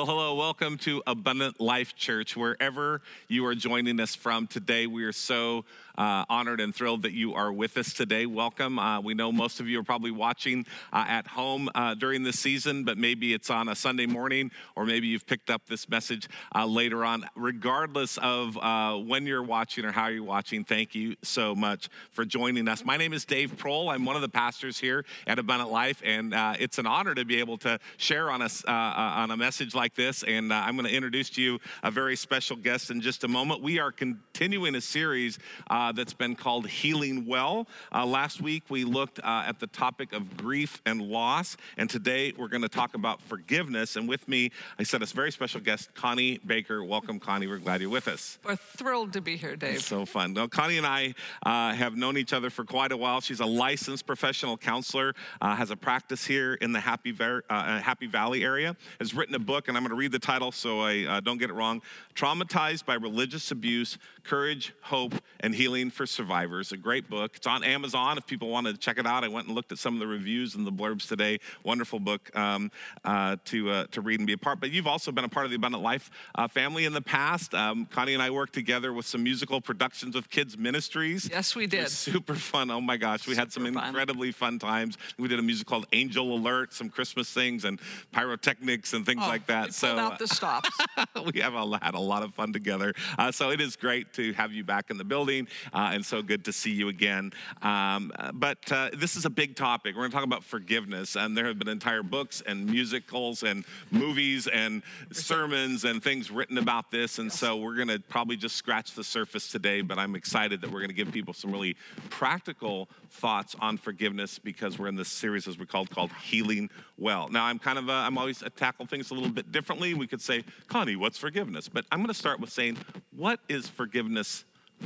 [0.00, 4.86] Well, hello, welcome to Abundant Life Church, wherever you are joining us from today.
[4.86, 5.66] We are so
[5.98, 8.24] uh, honored and thrilled that you are with us today.
[8.24, 8.78] Welcome.
[8.78, 10.64] Uh, we know most of you are probably watching
[10.94, 14.86] uh, at home uh, during this season, but maybe it's on a Sunday morning, or
[14.86, 17.28] maybe you've picked up this message uh, later on.
[17.36, 22.24] Regardless of uh, when you're watching or how you're watching, thank you so much for
[22.24, 22.86] joining us.
[22.86, 23.92] My name is Dave Prohl.
[23.92, 27.40] I'm one of the pastors here at Abundant Life, and it's an honor to be
[27.40, 30.22] able to share on a, on a message like this.
[30.22, 33.62] And I'm going to introduce to you a very special guest in just a moment.
[33.62, 37.66] We are continuing a series uh, that's been called Healing Well.
[37.92, 42.32] Uh, last week we looked uh, at the topic of grief and loss, and today
[42.36, 43.96] we're going to talk about forgiveness.
[43.96, 46.84] And with me, I said a very special guest, Connie Baker.
[46.84, 47.46] Welcome, Connie.
[47.46, 48.38] We're glad you're with us.
[48.44, 49.76] We're thrilled to be here, Dave.
[49.76, 50.34] It's so fun.
[50.34, 53.20] Now, Connie and I uh, have known each other for quite a while.
[53.20, 57.78] She's a licensed professional counselor, uh, has a practice here in the Happy, Ver- uh,
[57.80, 60.82] Happy Valley area, has written a book, and I'm going to read the title so
[60.82, 61.80] I don't get it wrong
[62.14, 66.70] Traumatized by Religious Abuse Courage, Hope, and Healing for Survivors.
[66.72, 67.32] A great book.
[67.36, 69.24] It's on Amazon if people want to check it out.
[69.24, 71.40] I went and looked at some of the reviews and the blurbs today.
[71.64, 72.70] Wonderful book um,
[73.06, 74.60] uh, to, uh, to read and be a part.
[74.60, 77.54] But you've also been a part of the Abundant Life uh, family in the past.
[77.54, 81.26] Um, Connie and I worked together with some musical productions with Kids Ministries.
[81.30, 81.88] Yes, we did.
[81.88, 82.70] super fun.
[82.70, 84.58] Oh my gosh, we super had some incredibly fun.
[84.58, 84.68] fun.
[84.68, 84.98] times.
[85.18, 87.80] We did a music called Angel Alert, some Christmas things and
[88.12, 89.59] pyrotechnics and things oh, like that.
[89.68, 90.70] So out the stops.
[91.34, 92.92] we have a, had a lot of fun together.
[93.18, 96.22] Uh, so it is great to have you back in the building, uh, and so
[96.22, 97.32] good to see you again.
[97.62, 99.94] Um, but uh, this is a big topic.
[99.94, 103.64] We're going to talk about forgiveness, and there have been entire books and musicals and
[103.90, 107.18] movies and sermons and things written about this.
[107.18, 110.70] And so we're going to probably just scratch the surface today, but I'm excited that
[110.70, 111.76] we're going to give people some really
[112.08, 117.28] practical thoughts on forgiveness because we're in this series, as we called, called Healing Well.
[117.28, 119.94] Now, I'm kind of, a, I'm always a tackle things a little bit differently.
[119.94, 121.68] We could say, Connie, what's forgiveness?
[121.68, 122.78] But I'm going to start with saying,
[123.14, 124.44] what is forgiveness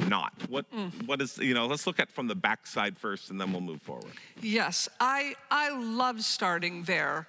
[0.09, 0.33] not?
[0.49, 1.07] What, mm.
[1.07, 3.83] what is, you know, let's look at from the backside first and then we'll move
[3.83, 4.13] forward.
[4.41, 7.29] Yes, I, I love starting there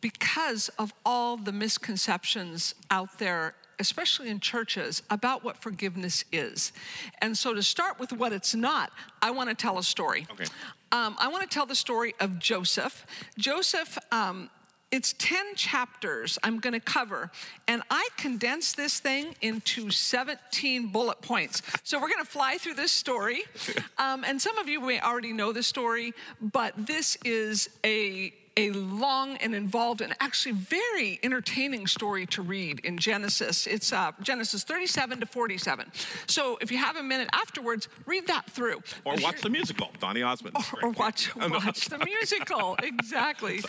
[0.00, 6.72] because of all the misconceptions out there especially in churches, about what forgiveness is.
[7.20, 8.90] And so, to start with what it's not,
[9.22, 10.26] I want to tell a story.
[10.32, 10.46] Okay.
[10.90, 13.06] Um, I want to tell the story of Joseph.
[13.38, 14.50] Joseph um,
[14.90, 17.30] it's 10 chapters I'm going to cover,
[17.66, 21.60] and I condensed this thing into 17 bullet points.
[21.84, 23.42] So we're going to fly through this story.
[24.00, 28.70] Um, and some of you may already know the story, but this is a a
[28.72, 33.68] long and involved and actually very entertaining story to read in Genesis.
[33.68, 35.92] It's uh, Genesis 37 to 47.
[36.26, 38.80] So if you have a minute afterwards, read that through.
[39.04, 40.56] Or watch the musical, Donny Osmond.
[40.56, 43.60] Or, or watch, watch the musical, exactly.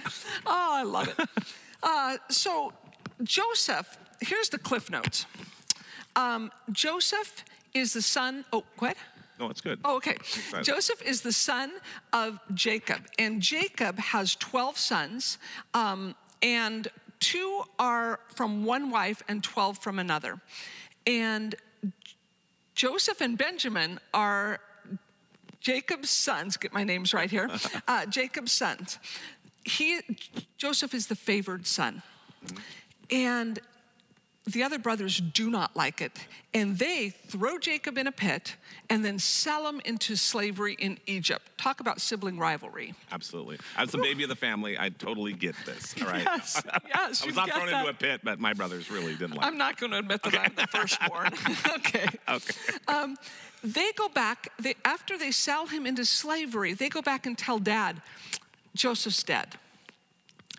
[0.48, 1.30] Oh, I love it.
[1.84, 2.74] Uh, so
[3.22, 5.28] Joseph, here's the cliff notes.
[6.16, 7.46] Um, Joseph
[7.76, 8.98] is the son, oh, what?
[9.40, 9.80] No, it's good.
[9.86, 10.18] Oh, okay.
[10.64, 11.72] Joseph is the son
[12.12, 15.38] of Jacob, and Jacob has 12 sons,
[15.74, 16.90] um, and
[17.20, 20.40] two are from one wife and 12 from another.
[21.08, 21.56] And
[22.76, 24.60] Joseph and Benjamin are
[25.62, 27.50] Jacob's sons, get my names right here,
[27.88, 29.00] uh, Jacob's sons.
[29.64, 30.02] He,
[30.58, 32.02] Joseph is the favored son.
[32.46, 32.58] Mm-hmm.
[33.12, 33.60] And
[34.46, 38.56] the other brothers do not like it, and they throw Jacob in a pit
[38.90, 41.44] and then sell him into slavery in Egypt.
[41.58, 42.94] Talk about sibling rivalry.
[43.12, 43.58] Absolutely.
[43.78, 45.94] As the baby of the family, I totally get this.
[46.02, 46.24] All right.
[46.24, 47.24] Yes, yes.
[47.24, 47.80] I was not thrown that.
[47.80, 49.58] into a pit, but my brothers really didn't like I'm it.
[49.58, 50.44] not going to admit that okay.
[50.44, 51.34] I'm the firstborn.
[51.78, 52.08] okay.
[52.28, 52.54] Okay.
[52.88, 53.18] Um,
[53.64, 57.60] they go back, they, after they sell him into slavery, they go back and tell
[57.60, 58.02] dad,
[58.74, 59.56] Joseph's dead.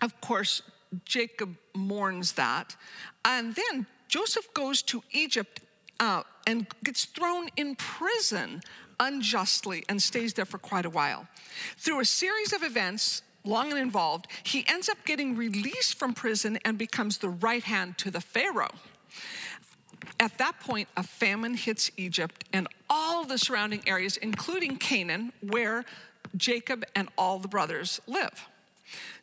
[0.01, 0.61] Of course,
[1.05, 2.75] Jacob mourns that.
[3.23, 5.61] And then Joseph goes to Egypt
[5.99, 8.61] uh, and gets thrown in prison
[8.99, 11.27] unjustly and stays there for quite a while.
[11.77, 16.59] Through a series of events, long and involved, he ends up getting released from prison
[16.65, 18.73] and becomes the right hand to the Pharaoh.
[20.19, 25.85] At that point, a famine hits Egypt and all the surrounding areas, including Canaan, where
[26.35, 28.47] Jacob and all the brothers live.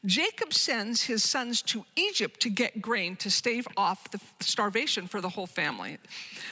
[0.06, 5.20] Jacob sends his sons to Egypt to get grain to stave off the starvation for
[5.20, 5.98] the whole family.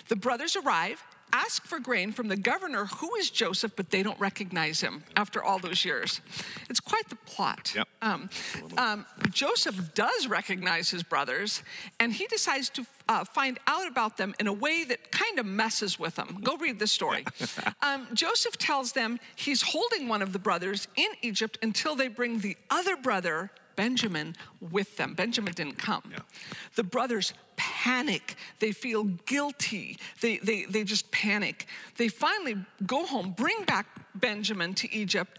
[0.08, 1.02] The brothers arrive,
[1.32, 5.42] ask for grain from the governor, who is Joseph, but they don't recognize him after
[5.42, 6.20] all those years.
[6.70, 7.72] It's quite the plot.
[7.74, 7.88] Yep.
[8.02, 8.30] Um,
[8.78, 11.62] um, Joseph does recognize his brothers,
[12.00, 15.46] and he decides to uh, find out about them in a way that kind of
[15.46, 16.38] messes with them.
[16.42, 17.24] Go read the story.
[17.82, 22.40] um, Joseph tells them he's holding one of the brothers in Egypt until they bring
[22.40, 25.14] the other brother Benjamin with them.
[25.14, 26.02] Benjamin didn't come.
[26.10, 26.18] Yeah.
[26.74, 27.34] The brothers
[27.86, 28.34] panic.
[28.58, 29.98] They feel guilty.
[30.20, 31.66] They, they, they just panic.
[31.96, 33.86] They finally go home, bring back
[34.16, 35.38] Benjamin to Egypt,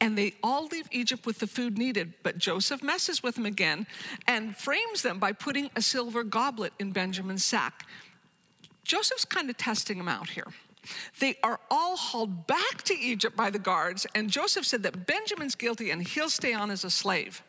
[0.00, 2.14] and they all leave Egypt with the food needed.
[2.24, 3.86] But Joseph messes with them again
[4.26, 7.86] and frames them by putting a silver goblet in Benjamin's sack.
[8.82, 10.48] Joseph's kind of testing them out here.
[11.20, 15.54] They are all hauled back to Egypt by the guards, and Joseph said that Benjamin's
[15.54, 17.42] guilty and he'll stay on as a slave.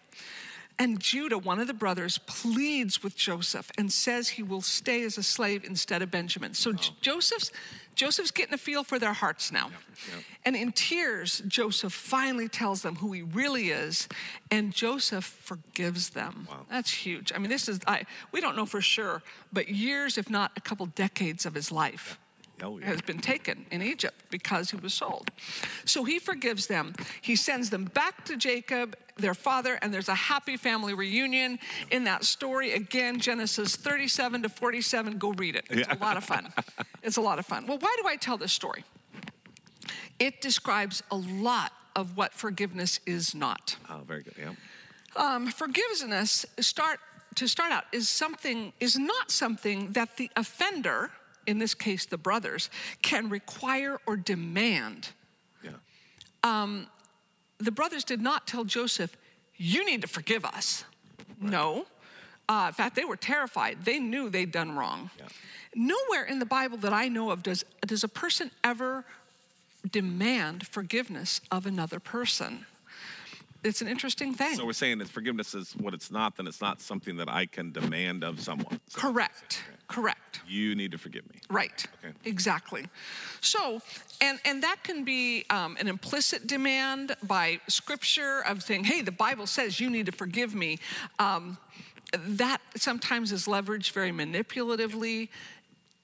[0.79, 5.17] And Judah, one of the brothers, pleads with Joseph and says he will stay as
[5.17, 6.53] a slave instead of Benjamin.
[6.53, 6.71] So
[7.01, 7.51] Joseph's
[7.95, 9.71] Joseph's getting a feel for their hearts now.
[10.07, 10.21] yeah.
[10.45, 14.07] And in tears, Joseph finally tells them who he really is,
[14.49, 16.47] and Joseph forgives them.
[16.49, 16.65] Wow.
[16.69, 17.33] That's huge.
[17.35, 19.21] I mean, this is I we don't know for sure,
[19.51, 22.17] but years, if not a couple decades of his life
[22.63, 22.87] Oh, yeah.
[22.87, 25.31] has been taken in Egypt because he was sold.
[25.85, 26.93] So he forgives them.
[27.21, 31.59] He sends them back to Jacob, their father, and there's a happy family reunion
[31.91, 32.73] in that story.
[32.73, 35.17] Again, Genesis 37 to 47.
[35.17, 35.65] Go read it.
[35.69, 36.51] It's a lot of fun.
[37.01, 37.65] It's a lot of fun.
[37.65, 38.83] Well, why do I tell this story?
[40.19, 43.77] It describes a lot of what forgiveness is not.
[43.89, 44.35] Oh, very good.
[44.37, 44.53] Yeah.
[45.15, 46.99] Um, forgiveness start
[47.35, 51.11] to start out is something is not something that the offender,
[51.49, 52.69] in this case the brothers,
[53.01, 55.09] can require or demand.
[55.63, 55.71] Yeah.
[57.57, 59.17] The brothers did not tell Joseph,
[59.57, 60.85] "You need to forgive us."
[61.41, 61.85] No.
[62.47, 63.85] Uh, in fact, they were terrified.
[63.85, 65.11] They knew they'd done wrong.
[65.17, 65.27] Yeah.
[65.75, 69.05] Nowhere in the Bible that I know of does, does a person ever
[69.89, 72.65] demand forgiveness of another person.
[73.63, 74.55] It's an interesting thing.
[74.55, 77.45] So we're saying that forgiveness is what it's not, then it's not something that I
[77.45, 78.79] can demand of someone.
[78.87, 79.61] So Correct.
[79.89, 80.39] Correct.
[80.47, 81.39] You need to forgive me.
[81.49, 81.85] Right.
[82.03, 82.13] Okay.
[82.23, 82.85] Exactly.
[83.41, 83.81] So,
[84.21, 89.11] and and that can be um, an implicit demand by Scripture of saying, "Hey, the
[89.11, 90.77] Bible says you need to forgive me."
[91.19, 91.57] Um,
[92.13, 95.29] that sometimes is leveraged very manipulatively.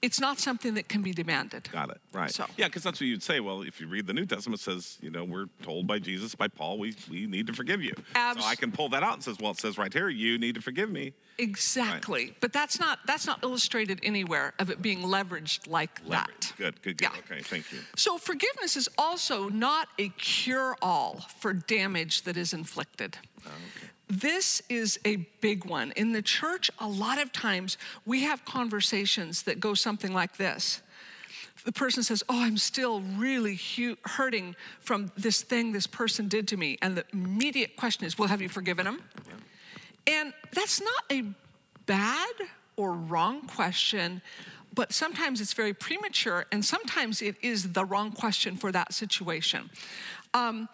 [0.02, 1.68] It's not something that can be demanded.
[1.72, 2.00] Got it.
[2.12, 2.30] Right.
[2.30, 3.40] So- Yeah, because that's what you'd say.
[3.40, 6.34] Well, if you read the New Testament, it says, you know, we're told by Jesus,
[6.34, 7.92] by Paul, we, we need to forgive you.
[8.14, 10.38] Abs- so I can pull that out and says, well, it says right here, you
[10.38, 11.14] need to forgive me.
[11.38, 12.34] Exactly.
[12.40, 16.26] But that's not that's not illustrated anywhere of it being leveraged like Leverage.
[16.50, 16.52] that.
[16.56, 17.10] Good, good, good.
[17.12, 17.18] Yeah.
[17.30, 17.78] Okay, thank you.
[17.96, 23.18] So forgiveness is also not a cure-all for damage that is inflicted.
[23.44, 23.88] Oh, okay.
[24.08, 25.92] This is a big one.
[25.96, 30.80] In the church, a lot of times we have conversations that go something like this.
[31.64, 36.46] The person says, Oh, I'm still really hu- hurting from this thing this person did
[36.48, 36.78] to me.
[36.80, 39.02] And the immediate question is, Well, have you forgiven him?
[40.06, 41.24] And that's not a
[41.86, 42.34] bad
[42.76, 44.22] or wrong question,
[44.74, 49.70] but sometimes it's very premature, and sometimes it is the wrong question for that situation.
[50.34, 50.68] Um,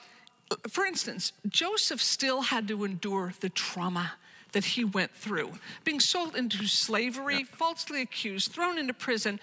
[0.68, 4.12] for instance, Joseph still had to endure the trauma
[4.52, 5.52] that he went through
[5.84, 9.40] being sold into slavery, falsely accused, thrown into prison.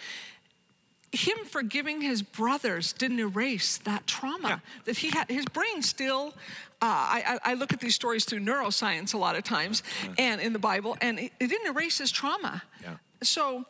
[1.11, 4.59] Him forgiving his brothers didn't erase that trauma Yeah.
[4.85, 5.31] that he had.
[5.31, 6.35] His brain still.
[6.81, 9.83] Uh, I, I I look at these stories through neuroscience a lot of times,
[10.17, 12.63] and in the Bible, and it, it didn't erase his trauma.
[12.81, 12.95] Yeah.
[13.21, 13.65] So,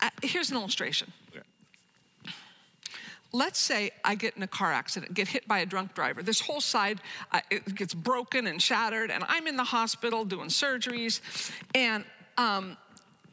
[0.00, 1.12] uh, here's an illustration.
[3.32, 6.22] Let's say I get in a car accident, get hit by a drunk driver.
[6.22, 10.48] This whole side uh, it gets broken and shattered, and I'm in the hospital doing
[10.48, 11.20] surgeries,
[11.74, 12.04] and
[12.38, 12.78] um,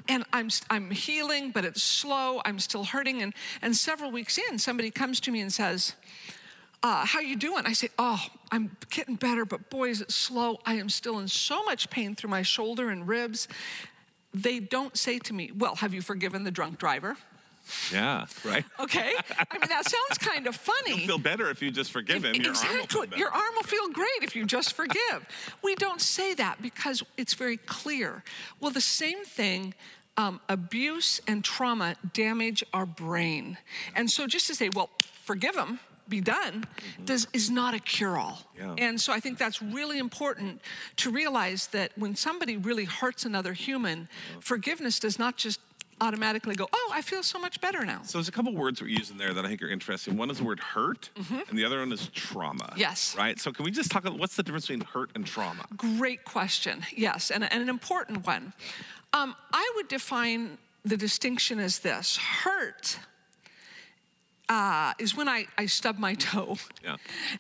[0.10, 2.42] and I'm I'm healing, but it's slow.
[2.44, 5.96] I'm still hurting, and and several weeks in, somebody comes to me and says,
[6.86, 10.60] uh, "How you doing?" I say, "Oh, I'm getting better, but boy, is it slow.
[10.66, 13.48] I am still in so much pain through my shoulder and ribs."
[14.34, 17.18] They don't say to me, "Well, have you forgiven the drunk driver?"
[17.92, 18.64] Yeah, right.
[18.80, 19.14] Okay,
[19.52, 20.98] I mean that sounds kind of funny.
[20.98, 22.36] You'll Feel better if you just forgive him.
[22.36, 23.08] Your arm will feel exactly.
[23.08, 23.20] better.
[23.20, 25.20] Your arm will feel great if you just forgive.
[25.64, 28.24] we don't say that because it's very clear.
[28.60, 29.74] Well, the same thing.
[30.18, 33.58] Um, abuse and trauma damage our brain,
[33.96, 34.90] and so just to say, well,
[35.26, 35.78] forgive them,
[36.10, 36.66] be done,
[37.04, 38.40] does is not a cure-all.
[38.58, 38.76] Yeah.
[38.78, 40.62] And so I think that's really important
[40.98, 44.08] to realize that when somebody really hurts another human,
[44.40, 45.60] forgiveness does not just
[46.02, 48.02] automatically go, oh, I feel so much better now.
[48.04, 50.18] So there's a couple words we're using there that I think are interesting.
[50.18, 52.66] One is the word hurt, and the other one is trauma.
[52.66, 52.80] Mm-hmm.
[52.80, 53.16] Yes.
[53.18, 53.40] Right.
[53.40, 55.66] So can we just talk about what's the difference between hurt and trauma?
[55.78, 56.84] Great question.
[56.96, 58.54] Yes, and, and an important one.
[59.14, 63.00] Um, I would define the distinction as this hurt
[64.50, 66.58] uh, is when I, I stub my toe.
[66.84, 66.98] Yeah.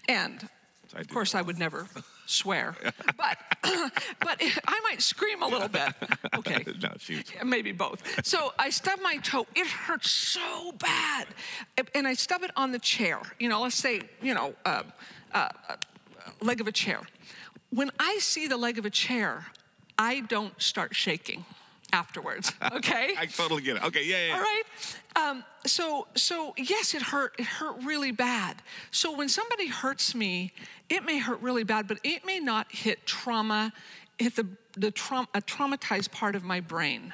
[0.07, 0.47] And
[0.95, 1.87] of course, I would never
[2.25, 2.75] swear,
[3.17, 3.37] but,
[4.19, 5.89] but I might scream a little bit.
[6.37, 6.63] Okay.
[6.81, 6.89] no.
[7.07, 8.25] Yeah, Maybe both.
[8.25, 9.45] So I stub my toe.
[9.55, 11.27] It hurts so bad.
[11.93, 13.19] And I stub it on the chair.
[13.39, 14.83] You know, let's say, you know, uh,
[15.33, 15.75] uh, uh,
[16.41, 17.01] leg of a chair.
[17.71, 19.47] when I see the leg of a chair,
[19.97, 21.45] I don't start shaking
[21.95, 22.51] afterwards.
[22.75, 23.13] Okay.
[23.17, 23.83] I totally get it.
[23.85, 24.33] Okay, yeah, yeah.
[24.35, 24.63] All right.
[25.15, 27.35] Um, so, so yes, it hurt.
[27.39, 28.61] It hurt really bad.
[28.91, 30.51] So when somebody hurts me,
[30.89, 33.71] it may hurt really bad, but it may not hit trauma,
[34.17, 34.47] hit the
[34.77, 37.13] the traum- a traumatized part of my brain.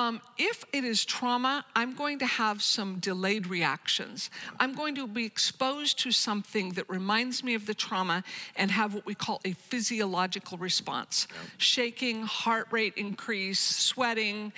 [0.00, 4.30] Um, if it is trauma, I'm going to have some delayed reactions.
[4.58, 8.24] I'm going to be exposed to something that reminds me of the trauma
[8.56, 11.28] and have what we call a physiological response
[11.58, 14.54] shaking, heart rate increase, sweating,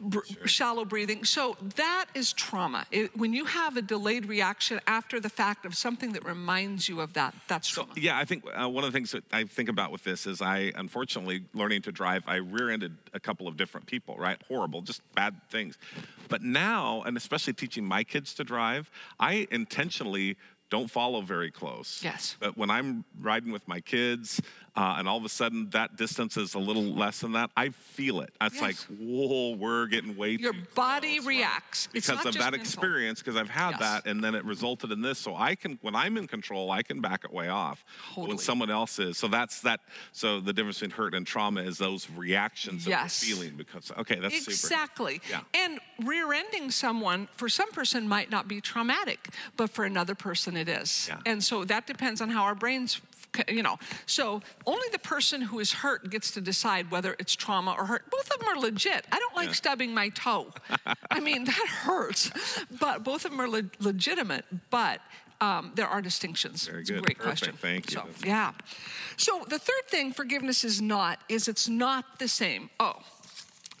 [0.00, 1.24] br- shallow breathing.
[1.24, 2.86] So that is trauma.
[2.90, 7.00] It- when you have a delayed reaction after the fact of something that reminds you
[7.00, 7.92] of that, that's trauma.
[7.96, 10.40] Yeah, I think uh, one of the things that I think about with this is
[10.40, 14.40] I, unfortunately, learning to drive, I rear-ended a couple of different people, right?
[14.48, 15.78] Horrible, just bad things.
[16.28, 20.36] But now, and especially teaching my kids to drive, I intentionally
[20.72, 22.00] don't follow very close.
[22.02, 22.34] Yes.
[22.40, 24.40] But when I'm riding with my kids,
[24.74, 27.68] uh, and all of a sudden that distance is a little less than that, I
[27.68, 28.32] feel it.
[28.40, 28.62] It's Yes.
[28.62, 31.88] like, whoa, we're getting way Your body close, reacts.
[31.92, 32.60] It's because of that mental.
[32.60, 33.18] experience.
[33.20, 33.80] Because I've had Yes.
[33.80, 35.18] that, and then it resulted in this.
[35.18, 37.84] So I can, when I'm in control, I can back it way off.
[38.16, 39.80] But When someone else is, so that's that.
[40.12, 43.20] So the difference between hurt and trauma is those reactions Yes.
[43.20, 43.56] that we're feeling.
[43.58, 44.52] Because okay, that's super.
[44.52, 45.20] Exactly.
[45.28, 45.42] Yeah.
[45.52, 50.56] And rear ending someone, for some person, might not be traumatic, but for another person,
[50.56, 51.06] it is.
[51.08, 51.18] Yeah.
[51.26, 53.00] And so that depends on how our brains,
[53.48, 53.78] you know.
[54.06, 58.10] So only the person who is hurt gets to decide whether it's trauma or hurt.
[58.10, 59.06] Both of them are legit.
[59.12, 59.52] I don't like Yeah.
[59.54, 60.52] stubbing my toe.
[61.10, 62.30] I mean, that hurts.
[62.80, 65.00] But both of them are le- legitimate, but.
[65.40, 66.68] Um, there are distinctions.
[66.68, 67.02] Very it's a good.
[67.02, 67.40] great Perfect.
[67.40, 67.56] question.
[67.56, 67.96] Thank you.
[67.96, 68.52] So, yeah.
[69.16, 72.70] So the third thing forgiveness is not is it's not the same.
[72.78, 73.00] Oh,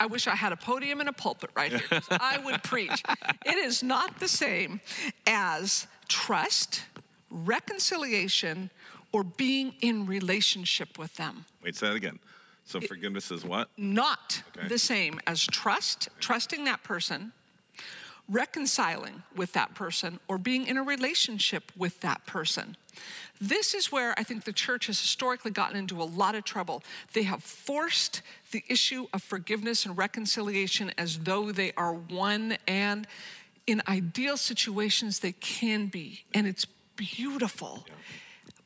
[0.02, 2.00] I wish I had a podium and a pulpit right here.
[2.10, 3.04] I would preach.
[3.46, 4.80] It is not the same
[5.28, 6.82] as trust,
[7.30, 8.70] reconciliation,
[9.12, 11.44] or being in relationship with them.
[11.62, 12.18] Wait, say that again.
[12.64, 13.68] So forgiveness is what?
[13.76, 14.66] Not Okay.
[14.66, 17.32] the same as trust, trusting that person,
[18.28, 22.76] reconciling with that person, or being in a relationship with that person.
[23.42, 26.84] This is where I think the church has historically gotten into a lot of trouble.
[27.12, 28.22] They have forced
[28.52, 33.04] the issue of forgiveness and reconciliation as though they are one, and
[33.66, 37.84] in ideal situations, they can be, and it's beautiful.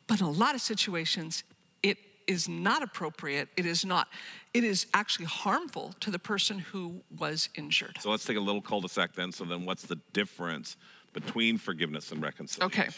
[0.07, 1.43] But in a lot of situations,
[1.83, 3.49] it is not appropriate.
[3.57, 4.09] It is not,
[4.53, 7.97] it is actually harmful to the person who was injured.
[8.01, 9.33] So let's take a little cul-de-sac then.
[9.33, 10.77] So then, what's the difference
[11.17, 12.83] between forgiveness and reconciliation?
[12.83, 12.91] Okay.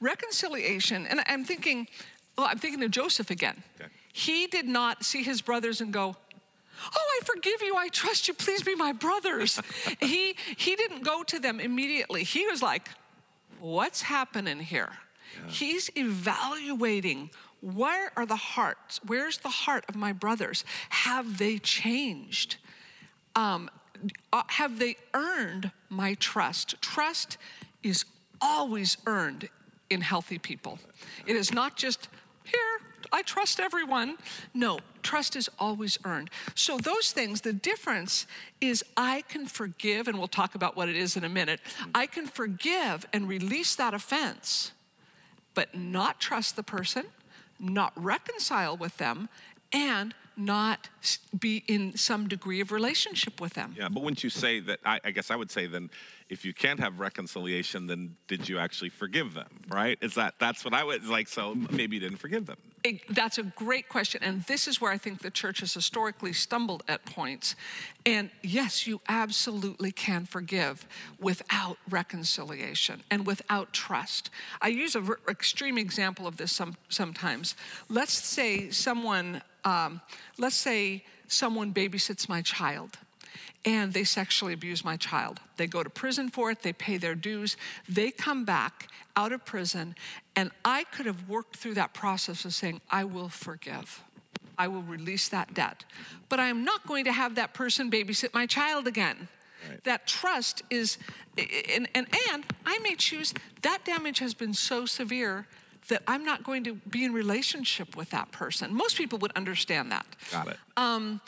[0.00, 1.86] Reconciliation, and I'm thinking,
[2.36, 3.62] well, I'm thinking of Joseph again.
[3.78, 3.90] Okay.
[4.12, 6.16] He did not see his brothers and go,
[6.82, 7.76] Oh, I forgive you.
[7.76, 8.32] I trust you.
[8.32, 9.60] Please be my brothers.
[10.00, 12.24] he he didn't go to them immediately.
[12.24, 12.88] He was like,
[13.60, 14.92] What's happening here?
[15.46, 19.00] He's evaluating where are the hearts?
[19.06, 20.64] Where's the heart of my brothers?
[20.88, 22.56] Have they changed?
[23.36, 23.70] um,
[24.32, 26.80] Uh, have they earned my trust?
[26.80, 27.38] Trust
[27.82, 28.04] is
[28.40, 29.48] always earned
[29.88, 30.78] in healthy people.
[31.26, 32.08] It is not just
[32.44, 32.80] here,
[33.12, 34.16] I trust everyone.
[34.54, 36.30] No, trust is always earned.
[36.54, 38.26] So, those things, the difference
[38.60, 41.60] is I can forgive, and we'll talk about what it is in a minute.
[41.94, 44.72] I can forgive and release that offense,
[45.54, 47.06] but not trust the person,
[47.58, 49.28] not reconcile with them,
[49.72, 50.88] and not
[51.38, 53.74] be in some degree of relationship with them.
[53.76, 54.80] Yeah, but wouldn't you say that?
[54.84, 55.90] I, I guess I would say then,
[56.30, 59.48] if you can't have reconciliation, then did you actually forgive them?
[59.68, 59.98] Right?
[60.00, 61.28] Is that that's what I would like?
[61.28, 62.56] So maybe you didn't forgive them.
[62.84, 64.22] It- that's a great question.
[64.22, 67.56] And this is where I think the church has historically stumbled at points.
[68.06, 70.86] And yes, you absolutely can forgive
[71.18, 74.30] without reconciliation and without trust.
[74.62, 77.54] I use an extreme example of this some, sometimes.
[77.88, 80.00] Let's say someone, um,
[80.38, 82.98] let's say someone babysits my child
[83.64, 85.40] and they sexually abuse my child.
[85.56, 87.56] They go to prison for it, they pay their dues,
[87.88, 89.94] they come back out of prison,
[90.36, 94.02] and I could have worked through that process of saying, I will forgive.
[94.56, 95.84] I will release that debt.
[96.28, 99.28] But I am not going to have that person babysit my child again.
[99.68, 99.82] Right.
[99.84, 100.98] That trust is,
[101.36, 105.46] and, and, and I may choose, that damage has been so severe
[105.88, 108.74] that I'm not going to be in relationship with that person.
[108.74, 110.06] Most people would understand that.
[110.30, 110.56] Got it.
[110.76, 111.20] Um,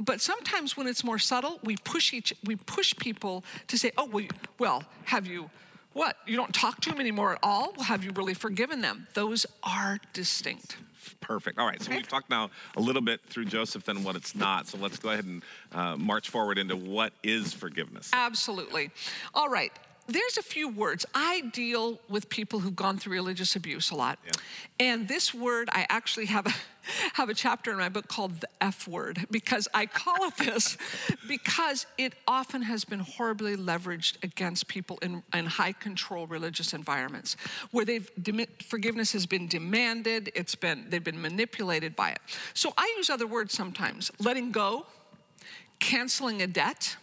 [0.00, 4.04] but sometimes when it's more subtle, we push each we push people to say, "Oh,
[4.06, 5.50] well, you- well, have you
[5.92, 6.16] what?
[6.26, 7.72] You don't talk to them anymore at all?
[7.76, 10.76] Well, have you really forgiven them?" Those are distinct.
[11.20, 11.58] Perfect.
[11.58, 11.80] All right.
[11.82, 11.96] So Okay.
[11.98, 14.68] we've talked now a little bit through Joseph, then what it's not.
[14.68, 18.10] So let's go ahead and uh, march forward into what is forgiveness.
[18.12, 18.90] Absolutely.
[19.34, 19.72] All right.
[20.08, 21.04] There's a few words.
[21.14, 24.18] I deal with people who've gone through religious abuse a lot.
[24.24, 24.32] Yeah.
[24.80, 26.52] And this word, I actually have a,
[27.12, 30.78] have a chapter in my book called the F word because I call it this
[31.28, 37.36] because it often has been horribly leveraged against people in, in high control religious environments
[37.70, 38.10] where they've
[38.66, 42.20] forgiveness has been demanded, it's been they've been manipulated by it.
[42.54, 44.10] So I use other words sometimes.
[44.18, 44.86] Letting go,
[45.80, 46.96] canceling a debt,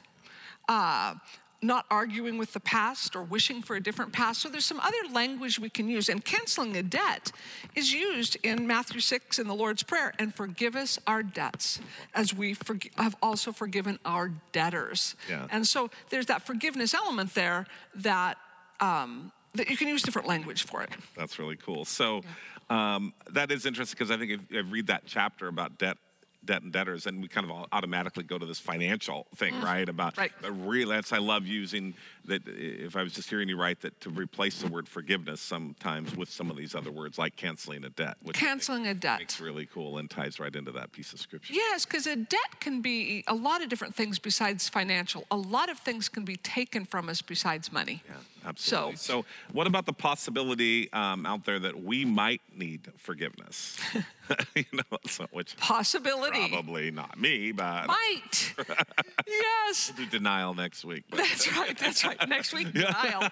[0.67, 1.15] uh,
[1.61, 4.41] not arguing with the past or wishing for a different past.
[4.41, 6.09] So there's some other language we can use.
[6.09, 7.31] And canceling a debt
[7.75, 10.13] is used in Matthew 6 in the Lord's Prayer.
[10.19, 11.79] And forgive us our debts
[12.13, 12.55] as we
[12.97, 15.15] have also forgiven our debtors.
[15.29, 15.47] Yeah.
[15.51, 18.37] And so there's that forgiveness element there that,
[18.79, 20.89] um, that you can use different language for it.
[21.15, 21.85] That's really cool.
[21.85, 22.21] So
[22.69, 25.97] um, that is interesting because I think if I read that chapter about debt,
[26.45, 29.87] debt and debtors, and we kind of all automatically go to this financial thing, right?
[29.89, 30.17] About.
[30.17, 30.31] Right.
[30.43, 31.93] really, that's I love using
[32.25, 32.41] that.
[32.47, 36.29] If I was just hearing you right, that to replace the word forgiveness sometimes with
[36.29, 39.19] some of these other words like canceling a debt, which Canceling a debt.
[39.19, 41.53] makes really cool and ties right into that piece of scripture.
[41.53, 45.25] Yes, because a debt can be a lot of different things besides financial.
[45.31, 48.03] A lot of things can be taken from us besides money.
[48.07, 48.15] Yeah,
[48.49, 48.95] absolutely.
[48.97, 53.77] So- So, what about the possibility um, out there that we might need forgiveness?
[54.55, 56.49] you know, so, which Possibility.
[56.49, 58.53] probably not me, but Might.
[59.27, 59.91] yes.
[59.97, 61.03] we'll do denial next week.
[61.09, 61.77] But That's right.
[61.77, 62.29] That's right.
[62.29, 63.29] Next week, denial.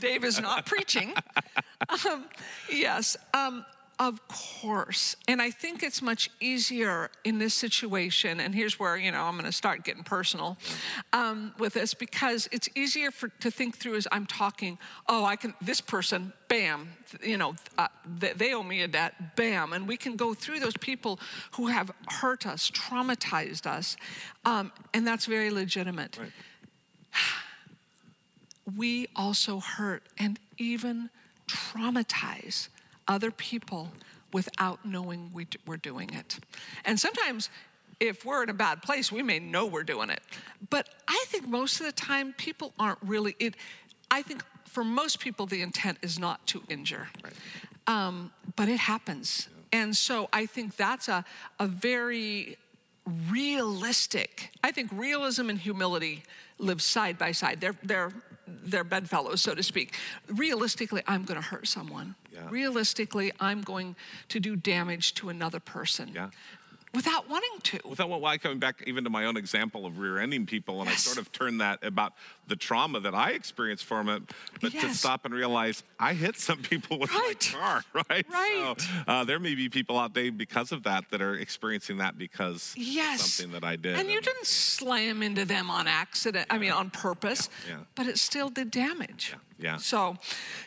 [0.00, 1.14] Dave is not preaching.
[2.06, 2.24] Um,
[2.70, 3.16] yes.
[3.34, 3.64] Um,
[4.08, 5.14] of course.
[5.28, 8.40] And I think it's much easier in this situation.
[8.40, 10.58] And here's where, you know, I'm going to start getting personal
[11.12, 14.76] um, with this because it's easier for, to think through as I'm talking,
[15.08, 16.88] oh, I can, this person, bam,
[17.22, 17.86] you know, uh,
[18.18, 19.72] they, they owe me a debt, bam.
[19.72, 21.20] And we can go through those people
[21.52, 23.96] who have hurt us, traumatized us.
[24.44, 26.18] Um, and that's very legitimate
[28.76, 31.10] we also hurt and even
[31.48, 32.68] traumatize
[33.08, 33.92] other people
[34.32, 36.38] without knowing we d- we're doing it.
[36.84, 37.50] And sometimes,
[38.00, 40.20] if we're in a bad place, we may know we're doing it.
[40.70, 43.54] But I think most of the time, people aren't really it.
[44.10, 47.08] I think for most people, the intent is not to injure,
[47.86, 49.48] um, but it happens.
[49.72, 51.24] And so I think that's a,
[51.58, 52.56] a very
[53.30, 54.50] realistic.
[54.62, 56.22] I think realism and humility
[56.58, 57.60] live side by side.
[57.60, 58.12] They're they're
[58.46, 59.94] they're bedfellows, so to speak.
[60.28, 62.14] Realistically, I'm going to hurt someone.
[62.32, 62.48] Yeah.
[62.50, 63.96] Realistically, I'm going
[64.28, 66.10] to do damage to another person.
[66.14, 66.30] Yeah.
[66.94, 67.80] Without wanting to.
[67.88, 71.06] Without why coming back even to my own example of rear-ending people, and Yes.
[71.08, 72.12] I sort of turned that about
[72.48, 74.22] the trauma that I experienced from it,
[74.60, 77.50] but to stop and realize I hit some people with Right.
[77.54, 78.26] my car, right?
[78.30, 78.74] Right.
[78.80, 82.18] So uh, there may be people out there because of that that are experiencing that
[82.18, 83.22] because of Yes.
[83.22, 83.96] something that I did.
[83.96, 87.84] And you didn't slam into them on accident, I mean, on purpose, Yeah, yeah.
[87.94, 89.30] but it still did damage.
[89.32, 89.76] Yeah, yeah.
[89.76, 90.16] So,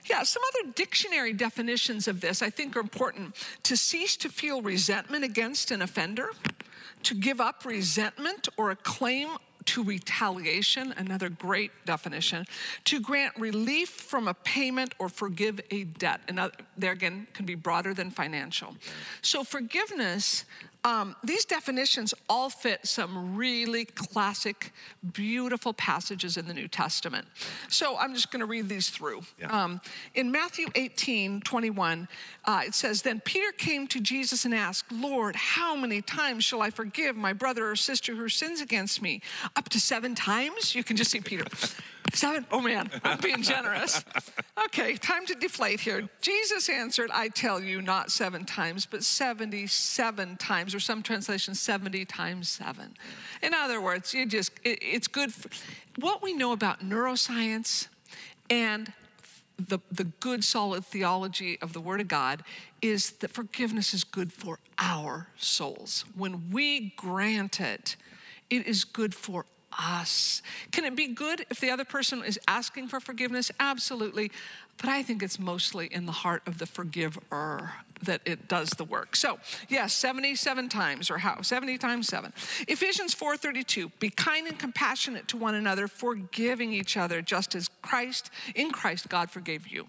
[0.10, 3.36] yeah, some other dictionary definitions of this I think are important.
[3.64, 6.30] To cease to feel resentment against an offender,
[7.04, 9.30] to give up resentment or a claim
[9.66, 12.46] to retaliation, another great definition,
[12.86, 16.22] to grant relief from a payment or forgive a debt.
[16.28, 16.40] And
[16.78, 18.76] there again can be broader than financial.
[19.22, 20.46] So, forgiveness,
[20.86, 24.72] um, these definitions all fit some really classic,
[25.14, 27.26] beautiful passages in the New Testament.
[27.70, 29.22] So, I'm just going to read these through.
[29.40, 29.48] Yeah.
[29.48, 29.82] Um,
[30.14, 32.08] in Matthew 18, 21,
[32.46, 36.62] uh, it says, Then Peter came to Jesus and asked, Lord, how many times shall
[36.62, 39.22] I forgive my brother or sister who sins against me?
[39.56, 40.76] Up to seven times?
[40.76, 41.46] You can just see Peter.
[42.14, 42.46] Seven?
[42.52, 44.04] Oh man, I'm being generous.
[44.66, 46.08] Okay, time to deflate here.
[46.22, 52.06] Jesus answered, I tell you, not seven times, but 77 times, or some translations, 70
[52.06, 52.96] times seven.
[53.42, 55.34] In other words, you just, it, it's good.
[55.34, 55.50] For,
[56.00, 57.88] what we know about neuroscience
[58.50, 58.92] and
[59.58, 62.44] the, the good solid theology of the Word of God
[62.82, 66.06] is that forgiveness is good for our souls.
[66.16, 67.96] When we grant it,
[68.50, 69.46] it is good for
[69.78, 70.42] us.
[70.72, 73.52] Can it be good if the other person is asking for forgiveness?
[73.60, 74.32] Absolutely.
[74.78, 78.84] But I think it's mostly in the heart of the forgiver that it does the
[78.84, 79.16] work.
[79.16, 81.42] So, yes, 77 times or how?
[81.42, 82.34] 70 times 7.
[82.68, 88.30] Ephesians 4:32, be kind and compassionate to one another, forgiving each other just as Christ
[88.54, 89.88] in Christ God forgave you.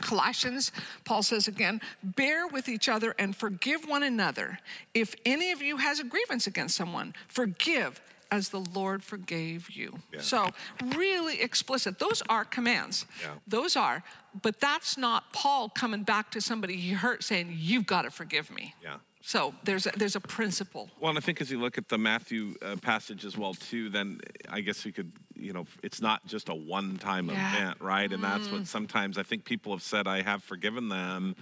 [0.00, 0.72] Colossians,
[1.04, 4.58] Paul says again, bear with each other and forgive one another.
[4.94, 8.00] If any of you has a grievance against someone, forgive
[8.32, 9.98] as the Lord forgave you.
[10.12, 10.20] Yeah.
[10.20, 10.48] So,
[10.96, 11.98] really explicit.
[11.98, 13.04] Those are commands.
[13.20, 13.28] Yeah.
[13.46, 14.02] Those are,
[14.40, 18.50] but that's not Paul coming back to somebody he hurt saying, You've got to forgive
[18.50, 18.74] me.
[18.82, 18.96] Yeah.
[19.20, 20.90] So, there's a, there's a principle.
[20.98, 23.90] Well, and I think as you look at the Matthew uh, passage as well, too,
[23.90, 24.18] then
[24.48, 27.56] I guess we could you know, it's not just a one-time Yeah.
[27.56, 28.10] event, right?
[28.10, 31.34] And that's what sometimes I think people have said, I have forgiven them,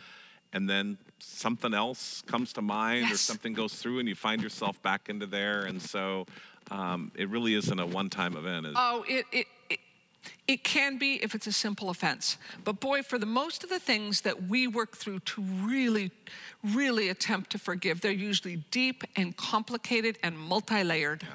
[0.52, 4.80] and then something else comes to mind or something goes through, and you find yourself
[4.82, 5.60] back into there.
[5.60, 6.26] And so
[6.70, 8.66] um, it really isn't a one-time event.
[8.66, 9.78] Is- Oh, it, it, it,
[10.46, 12.36] it can be if it's a simple offense.
[12.64, 16.10] But boy, for the most of the things that we work through to really,
[16.62, 21.26] really attempt to forgive, they're usually deep and complicated and multi-layered.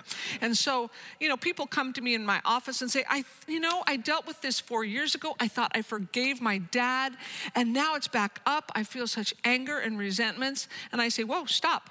[0.42, 3.60] And so, you know, people come to me in my office and say, I, you
[3.60, 5.36] know, I dealt with this four years ago.
[5.40, 7.18] I thought I forgave my dad,
[7.56, 8.72] and now it's back up.
[8.76, 10.68] I feel such anger and resentments.
[10.92, 11.90] And I say, whoa, stop.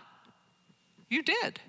[1.10, 1.60] You did.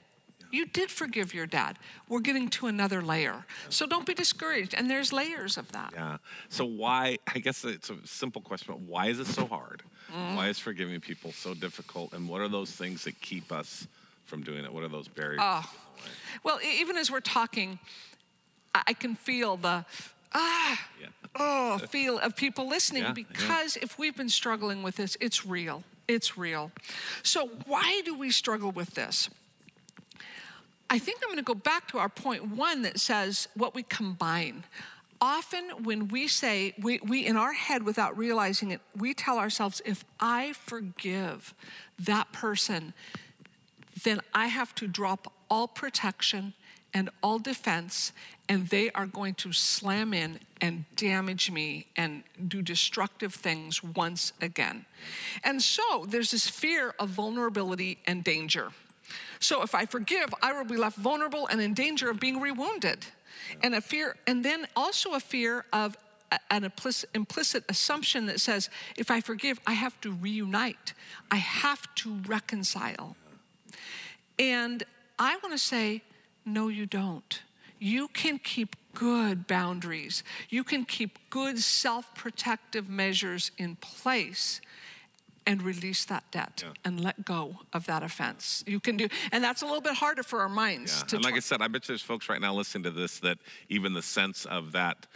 [0.52, 1.78] You did forgive your dad.
[2.08, 3.46] We're getting to another layer.
[3.70, 4.74] So don't be discouraged.
[4.74, 5.92] And there's layers of that.
[5.94, 6.18] Yeah.
[6.50, 7.18] So why?
[7.34, 8.74] I guess it's a simple question.
[8.74, 9.84] But why is it so hard?
[10.16, 10.36] Mm.
[10.36, 12.14] Why is forgiving people so difficult?
[12.14, 13.88] And what are those things that keep us
[14.26, 14.74] from doing it?
[14.74, 15.42] What are those barriers?
[15.42, 15.70] Oh.
[16.44, 17.80] Well, even as we're talking,
[18.74, 19.86] I can feel the
[20.34, 21.08] ah, Yeah.
[21.36, 23.14] oh, feel of people listening Yeah, yeah.
[23.14, 25.84] because if we've been struggling with this, it's real.
[26.08, 26.72] It's real.
[27.24, 29.30] So why do we struggle with this?
[30.90, 33.84] I think I'm going to go back to our point one that says what we
[33.84, 34.64] combine.
[35.22, 39.82] Often, when we say, we, we in our head without realizing it, we tell ourselves,
[39.86, 41.54] if I forgive
[41.98, 42.94] that person,
[44.04, 46.54] then I have to drop all protection
[46.94, 48.12] and all defense,
[48.48, 54.32] and they are going to slam in and damage me and do destructive things once
[54.42, 54.86] again.
[55.44, 58.72] And so there's this fear of vulnerability and danger.
[59.46, 63.06] So if I forgive, I will be left vulnerable and in danger of being rewounded.
[63.62, 65.96] And a fear, and then also a fear of
[66.50, 70.94] an implicit, implicit assumption that says, if I forgive, I have to reunite,
[71.30, 73.16] I have to reconcile.
[74.40, 74.84] And
[75.20, 76.02] I want to say,
[76.44, 77.42] no, you don't.
[77.78, 80.24] You can keep good boundaries.
[80.50, 84.60] You can keep good self protective measures in place
[85.48, 86.74] and release that debt Yeah.
[86.84, 88.64] and let go of that offense.
[88.68, 91.06] You can do, and that's a little bit harder for our minds Yeah.
[91.08, 93.20] to And like tr- I said, I bet there's folks right now listening to this
[93.20, 93.38] that
[93.70, 95.08] even the sense of that,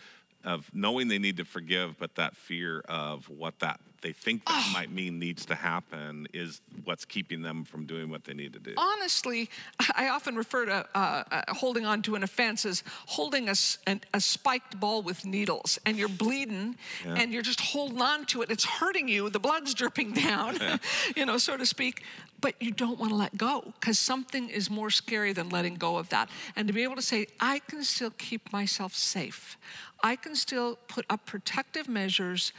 [0.44, 4.64] of knowing they need to forgive, but that fear of what that they think that
[4.68, 4.74] Oh.
[4.74, 8.60] might mean needs to happen is what's keeping them from doing what they need to
[8.60, 8.74] do.
[8.78, 9.50] honestly,
[9.96, 13.56] I often refer to uh, uh, holding on to an offense as holding a,
[13.88, 17.16] an- a spiked ball with needles, and you're bleeding, Yeah.
[17.16, 18.52] and you're just holding on to it.
[18.52, 19.30] It's hurting you.
[19.30, 20.58] The blood's dripping down,
[21.16, 22.04] you know, so to speak.
[22.42, 25.98] But you don't want to let go because something is more scary than letting go
[25.98, 26.30] of that.
[26.56, 29.58] And to be able to say, I can still keep myself safe.
[30.02, 32.54] I can still put up protective measures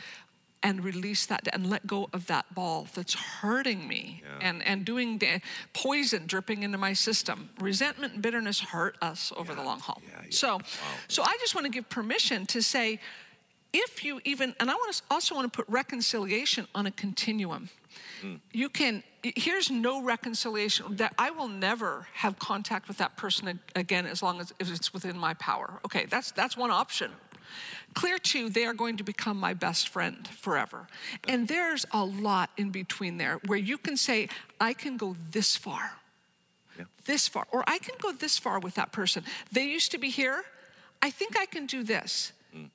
[0.62, 4.48] and release that and let go of that ball that's hurting me Yeah.
[4.48, 5.40] and, and doing da-
[5.72, 7.48] poison dripping into my system.
[7.60, 10.02] Resentment and bitterness hurt us over the long haul.
[10.06, 10.26] Yeah, yeah.
[10.30, 10.62] So, Wow.
[11.08, 13.00] so I just want to give permission to say,
[13.72, 17.68] if you even, and I want to also want to put reconciliation on a continuum.
[18.20, 18.34] Hmm.
[18.52, 24.06] You can, here's no reconciliation that I will never have contact with that person again
[24.06, 25.80] as long as if it's within my power.
[25.84, 27.12] Okay, that's that's one option.
[27.94, 30.86] Clear two, they are going to become my best friend forever.
[31.28, 34.28] And there's a lot in between there where you can say,
[34.60, 35.92] I can go this far,
[36.78, 36.84] Yeah.
[37.06, 39.24] this far, or I can go this far with that person.
[39.52, 40.44] They used to be here.
[41.02, 42.32] I think I can do this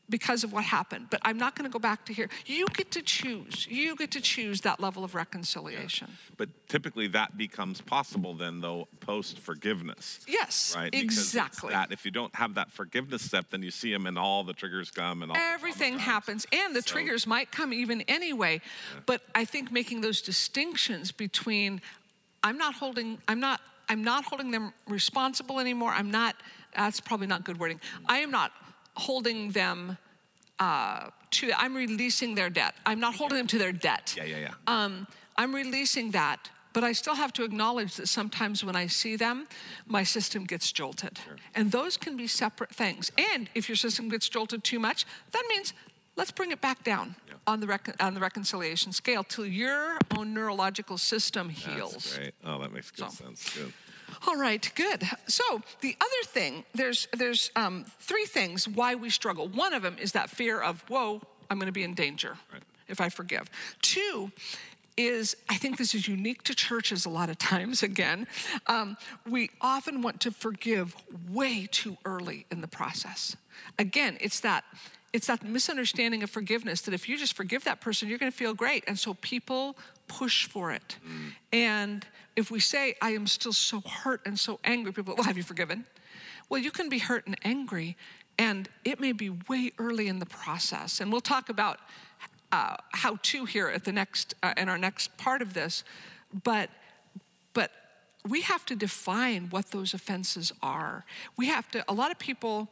[0.09, 2.29] because of what happened, but I'm not going to go back to here.
[2.45, 3.67] You get to choose.
[3.69, 6.11] You get to choose that level of reconciliation.
[6.37, 10.19] But typically that becomes possible then, though, post forgiveness.
[10.27, 10.93] Yes, Right?
[10.93, 11.71] Exactly.
[11.73, 14.53] That if you don't have that forgiveness step, then you see them and all the
[14.53, 15.37] triggers come and all.
[15.37, 18.61] Everything happens, and the So- triggers might come even anyway.
[19.05, 21.81] But I think making those distinctions between
[22.43, 23.59] I'm not holding, I'm not,
[23.89, 25.89] I'm not holding them responsible anymore.
[25.91, 26.35] I'm not.
[26.75, 27.79] That's probably not good wording.
[28.05, 28.51] I am not
[28.95, 29.97] holding them
[30.59, 31.51] uh, to.
[31.57, 32.75] I'm releasing their debt.
[32.85, 34.13] I'm not holding them to their debt.
[34.17, 34.53] Yeah, yeah, yeah.
[34.67, 39.17] Um, I'm releasing that, but I still have to acknowledge that sometimes when I see
[39.17, 39.47] them,
[39.85, 41.19] my system gets jolted.
[41.53, 43.11] And those can be separate things.
[43.33, 45.73] And if your system gets jolted too much, that means
[46.15, 47.15] let's bring it back down
[47.47, 51.91] on, the rec- on the reconciliation scale till your own neurological system heals.
[51.93, 52.33] That's great.
[52.45, 53.25] Oh, that makes good So.
[53.25, 53.57] sense.
[53.57, 53.73] Good.
[54.27, 55.03] All right, good.
[55.27, 59.47] So the other thing, there's there's um, three things why we struggle.
[59.47, 62.63] One of them is that fear of, whoa, I'm going to be in danger Right.
[62.87, 63.49] if I forgive.
[63.81, 64.31] Two
[64.97, 67.83] is I think this is unique to churches a lot of times.
[67.83, 68.27] Again,
[68.67, 68.97] um,
[69.29, 70.95] we often want to forgive
[71.29, 73.35] way too early in the process.
[73.77, 74.63] Again, it's that.
[75.13, 78.37] It's that misunderstanding of forgiveness that if you just forgive that person, you're going to
[78.37, 78.83] feel great.
[78.85, 80.97] And so people push for it.
[81.51, 85.37] And if we say, I am still so hurt and so angry, people, well, have
[85.37, 85.85] you forgiven?
[86.49, 87.97] Well, you can be hurt and angry,
[88.37, 90.99] And it may be way early in the process.
[90.99, 91.79] And we'll talk about
[92.51, 95.83] uh, how to here at the next, uh, in our next part of this.
[96.43, 96.69] But,
[97.53, 97.71] but
[98.27, 101.05] we have to define what those offenses are.
[101.37, 102.69] We have to, a lot of people,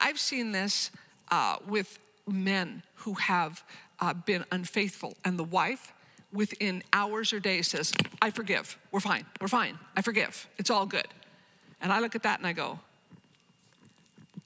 [0.00, 0.90] I've seen this
[1.30, 1.98] uh, with
[2.28, 3.64] men who have
[4.00, 5.92] uh, been unfaithful, and the wife
[6.34, 8.76] within hours or days says, I forgive.
[8.90, 9.24] We're fine.
[9.40, 9.78] We're fine.
[9.96, 10.48] I forgive.
[10.58, 11.06] It's all good.
[11.80, 12.80] And I look at that and I go,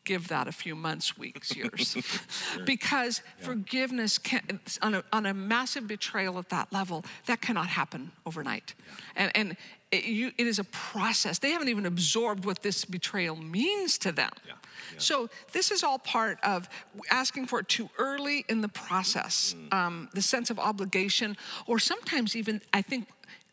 [0.05, 1.97] give that a few months, weeks, years.
[2.55, 2.65] sure.
[2.65, 3.47] Because yeah.
[3.47, 8.75] forgiveness can, on a, on a massive betrayal at that level, that cannot happen overnight.
[8.79, 8.95] Yeah.
[9.17, 9.57] And, and
[9.91, 11.39] it, you, it is a process.
[11.39, 14.31] They haven't even absorbed what this betrayal means to them.
[14.47, 14.55] Yeah.
[14.99, 16.69] So this is all part of
[17.11, 19.73] asking for it too early in the process, mm.
[19.73, 23.09] um, the sense of obligation, or sometimes even, I think,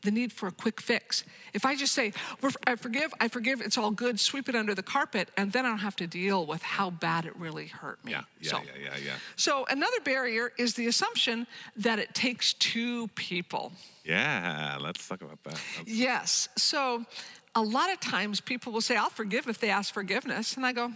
[0.06, 1.26] the need for a quick fix.
[1.54, 2.14] If I just say,
[2.66, 5.70] I forgive, I forgive, it's all good, sweep it under the carpet, and then I
[5.70, 8.12] don't have to deal with how bad it really hurt me.
[8.14, 9.12] Yeah, yeah, so, yeah, yeah, yeah.
[9.36, 13.74] So another barrier is the assumption that it takes two people.
[14.04, 15.60] Yeah, let's talk about that.
[15.78, 15.90] That's...
[15.90, 16.50] Yes.
[16.56, 17.06] So
[17.56, 20.56] a lot of times people will say, I'll forgive if they ask forgiveness.
[20.56, 20.92] And I go,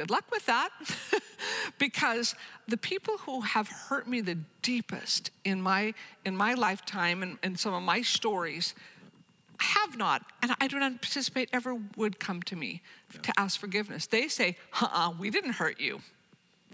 [0.00, 0.70] good luck with that.
[1.78, 2.34] because
[2.68, 5.92] the people who have hurt me the deepest in my,
[6.24, 8.74] in my lifetime and, and some of my stories
[9.58, 12.80] have not, and I do not anticipate ever would come to me
[13.12, 13.20] yeah.
[13.20, 14.06] to ask forgiveness.
[14.06, 16.00] They say, uh-uh, we didn't hurt you.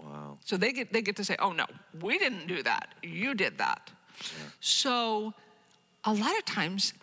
[0.01, 0.37] Wow.
[0.45, 1.65] So they get, they get to say, oh no,
[1.99, 2.93] we didn't do that.
[3.03, 3.91] You did that.
[4.21, 4.27] Yeah.
[4.61, 5.33] So
[6.05, 6.93] a lot of times,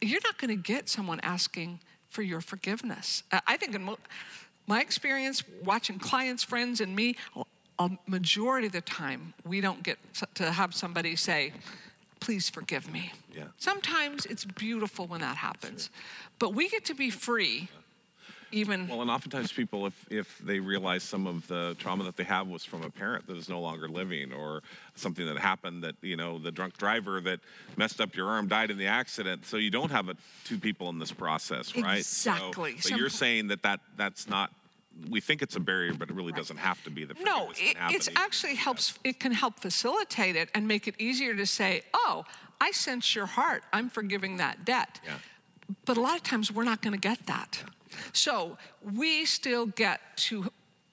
[0.00, 3.24] you're not going to get someone asking for your forgiveness.
[3.46, 3.98] I think in mo-
[4.66, 7.16] my experience watching clients, friends, and me,
[7.78, 9.98] a majority of the time, we don't get
[10.34, 11.52] to have somebody say,
[12.20, 13.12] please forgive me.
[13.34, 13.44] Yeah.
[13.58, 15.92] Sometimes it's beautiful when that happens, sure.
[16.38, 17.68] but we get to be free.
[18.52, 22.24] Even well, and oftentimes people, if if they realize some of the trauma that they
[22.24, 24.62] have was from a parent that is no longer living, or
[24.94, 27.40] something that happened that you know the drunk driver that
[27.76, 30.88] messed up your arm died in the accident, so you don't have a, two people
[30.90, 31.98] in this process, right?
[31.98, 32.78] Exactly.
[32.78, 34.52] So, but you're saying that that that's not
[35.10, 36.38] we think it's a barrier, but it really right.
[36.38, 37.04] doesn't have to be.
[37.04, 38.98] The no, it it's actually helps.
[39.04, 42.24] It can help facilitate it and make it easier to say, "Oh,
[42.60, 43.62] I sense your heart.
[43.72, 45.18] I'm forgiving that debt." Yeah.
[45.84, 47.62] But a lot of times we're not going to get that.
[47.62, 47.70] Yeah.
[48.12, 50.50] So we still get to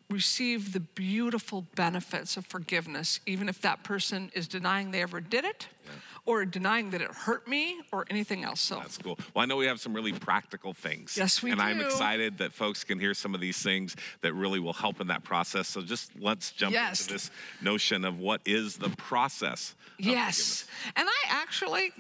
[0.09, 5.45] receive the beautiful benefits of forgiveness, even if that person is denying they ever did
[5.45, 5.67] it.
[5.85, 5.91] Yeah
[6.25, 8.61] or denying that it hurt me or anything else.
[8.61, 9.19] So that's cool.
[9.33, 11.17] Well, I know we have some really practical things.
[11.17, 11.65] Yes, we and do.
[11.65, 15.01] And I'm excited that folks can hear some of these things that really will help
[15.01, 15.67] in that process.
[15.67, 17.01] So just let's jump yes.
[17.01, 19.75] into this notion of what is the process.
[19.99, 20.65] yes.
[20.95, 21.91] And I actually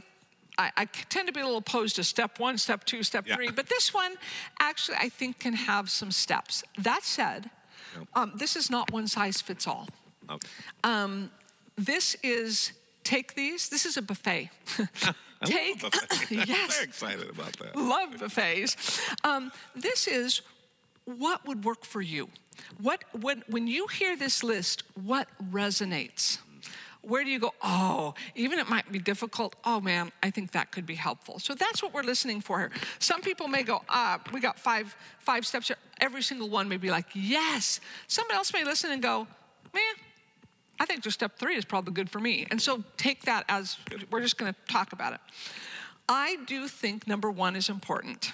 [0.57, 3.35] I, I, tend to be a little opposed to step one, step two, step yeah.
[3.35, 4.15] three, but this one
[4.59, 6.63] actually I think can have some steps.
[6.77, 7.49] That said,
[8.13, 9.87] um, this is not one size fits all.
[10.29, 10.47] Okay.
[10.83, 11.31] Um,
[11.75, 13.69] this is take these.
[13.69, 14.49] This is a buffet.
[15.45, 16.31] take buffet.
[16.47, 16.75] yes.
[16.75, 17.75] Very excited about that.
[17.75, 19.01] Love buffets.
[19.23, 20.41] Um, this is
[21.05, 22.29] what would work for you.
[22.79, 26.37] What when when you hear this list, what resonates?
[27.03, 27.53] Where do you go?
[27.61, 29.55] Oh, even it might be difficult.
[29.65, 31.37] Oh man, I think that could be helpful.
[31.37, 32.71] So that's what we're listening for here.
[32.99, 35.77] Some people may go, ah, we got five five steps here.
[35.99, 37.81] Every single one may be like, yes.
[38.07, 39.27] Somebody else may listen and go,
[39.73, 39.93] man,
[40.79, 42.47] I think just step three is probably good for me.
[42.49, 43.77] And so take that as
[44.09, 45.19] we're just going to talk about it.
[46.07, 48.31] I do think number one is important.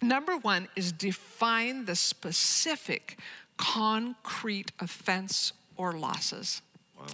[0.00, 3.18] Number one is define the specific
[3.56, 6.62] concrete offense or losses.
[6.98, 7.06] Wow.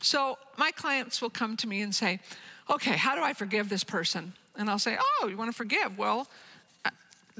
[0.00, 2.20] So my clients will come to me and say,
[2.70, 4.32] okay, how do I forgive this person?
[4.56, 5.96] And I'll say, oh, you want to forgive?
[5.96, 6.28] Well,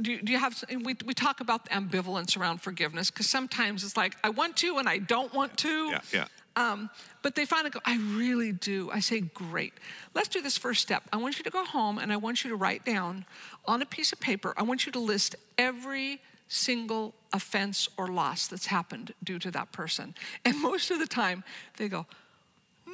[0.00, 3.96] do, do you have, we, we talk about the ambivalence around forgiveness because sometimes it's
[3.96, 5.90] like, I want to and I don't want to.
[5.90, 6.26] Yeah, yeah.
[6.54, 6.90] Um,
[7.22, 8.90] but they finally go, I really do.
[8.92, 9.72] I say, great.
[10.14, 11.02] Let's do this first step.
[11.12, 13.24] I want you to go home and I want you to write down
[13.64, 16.20] on a piece of paper, I want you to list every
[16.52, 20.14] single offense or loss that's happened due to that person.
[20.44, 21.44] And most of the time,
[21.78, 22.06] they go,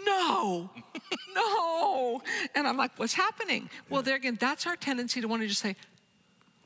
[0.07, 0.71] no,
[1.35, 2.23] no.
[2.55, 3.69] And I'm like, what's happening?
[3.91, 5.75] Well, there again, that's our tendency to want to just say,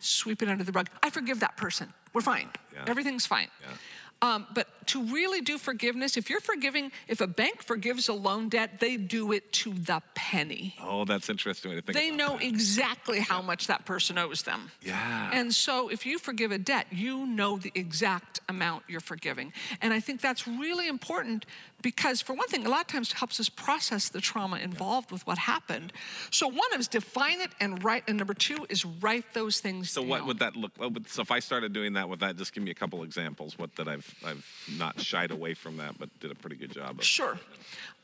[0.00, 0.88] sweep it under the rug.
[1.02, 1.92] I forgive that person.
[2.12, 2.50] We're fine.
[2.74, 2.84] Yeah.
[2.86, 3.48] Everything's fine.
[3.62, 4.34] Yeah.
[4.34, 8.48] Um, but to really do forgiveness, if you're forgiving, if a bank forgives a loan
[8.48, 10.74] debt, they do it to the penny.
[10.82, 12.42] Oh, that's interesting way to think They know that.
[12.46, 14.70] exactly how much that person owes them.
[14.80, 15.30] Yeah.
[15.32, 19.52] And so if you forgive a debt, you know the exact amount you're forgiving.
[19.80, 21.46] And I think that's really important
[21.82, 25.10] because, for one thing, a lot of times it helps us process the trauma involved
[25.10, 25.92] with what happened.
[26.30, 29.92] So, one is define it and write, and number two is write those things down.
[29.92, 30.10] So down.
[30.10, 30.72] what would that look?
[31.08, 33.58] So if I started doing that with that, just give me a couple examples.
[33.58, 34.46] What that I've I've
[34.78, 37.04] not shied away from that, but did a pretty good job of.
[37.04, 37.38] Sure.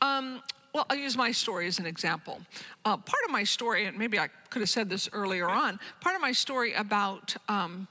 [0.00, 0.42] Um,
[0.74, 2.40] well, I'll use my story as an example.
[2.84, 6.14] Uh, part of my story, and maybe I could have said this earlier on, part
[6.14, 7.88] of my story about um,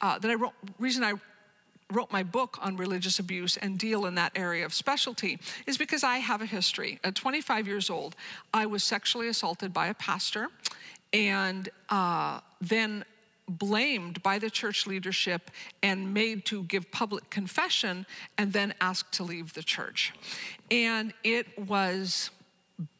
[0.00, 1.14] uh, that I wrote, reason I
[1.92, 6.04] wrote my book on religious abuse and deal in that area of specialty is because
[6.04, 7.00] I have a history.
[7.02, 8.14] At 25 years old,
[8.52, 10.48] I was sexually assaulted by a pastor
[11.12, 13.04] and uh, then
[13.48, 15.50] blamed by the church leadership
[15.82, 18.06] and made to give public confession
[18.36, 20.12] and then asked to leave the church.
[20.70, 22.30] And it was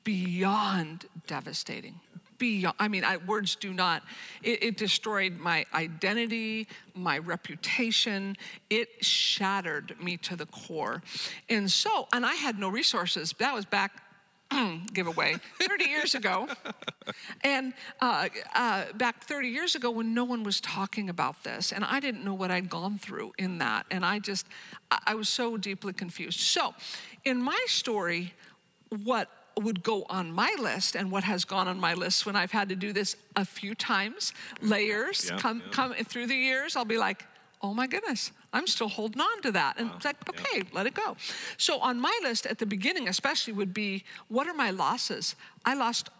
[0.05, 2.01] beyond devastating.
[2.39, 4.03] Beyond, I mean, I, words do not,
[4.43, 8.37] it, it destroyed my identity, my reputation.
[8.71, 11.03] It shattered me to the core.
[11.49, 13.35] And so, and I had no resources.
[13.39, 14.08] That was back
[14.95, 16.49] giveaway 30 years ago
[17.45, 21.85] and uh, uh, back 30 years ago when no one was talking about this and
[21.85, 24.47] i didn't know what i'd gone through in that and i just
[24.91, 26.75] I, was so deeply confused so
[27.25, 28.33] in my story
[29.05, 29.29] what
[29.61, 32.69] would go on my list and what has gone on my list when i've had
[32.71, 34.33] to do this a few times
[34.63, 35.73] layers Yeah, come yeah.
[35.73, 37.25] come through the years i'll be like
[37.63, 40.95] oh my goodness i'm still holding on to that and it's like okay let it
[40.95, 41.17] go
[41.57, 45.75] so on my list at the beginning especially would be what are my losses i
[45.75, 46.11] lost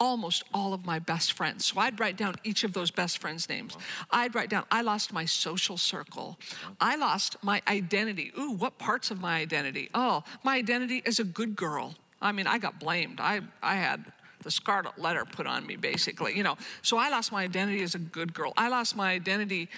[0.00, 1.64] almost all of my best friends.
[1.64, 3.76] So I'd write down each of those best friends' names.
[4.10, 6.38] I'd write down, I lost my social circle.
[6.80, 8.32] I lost my identity.
[8.38, 9.90] Ooh, what parts of my identity?
[9.94, 11.94] Oh, my identity as a good girl.
[12.20, 13.20] I mean, I got blamed.
[13.20, 14.04] I, I had
[14.42, 16.56] the scarlet letter put on me, basically, you know.
[16.82, 18.52] So I lost my identity as a good girl.
[18.56, 19.68] I lost my identity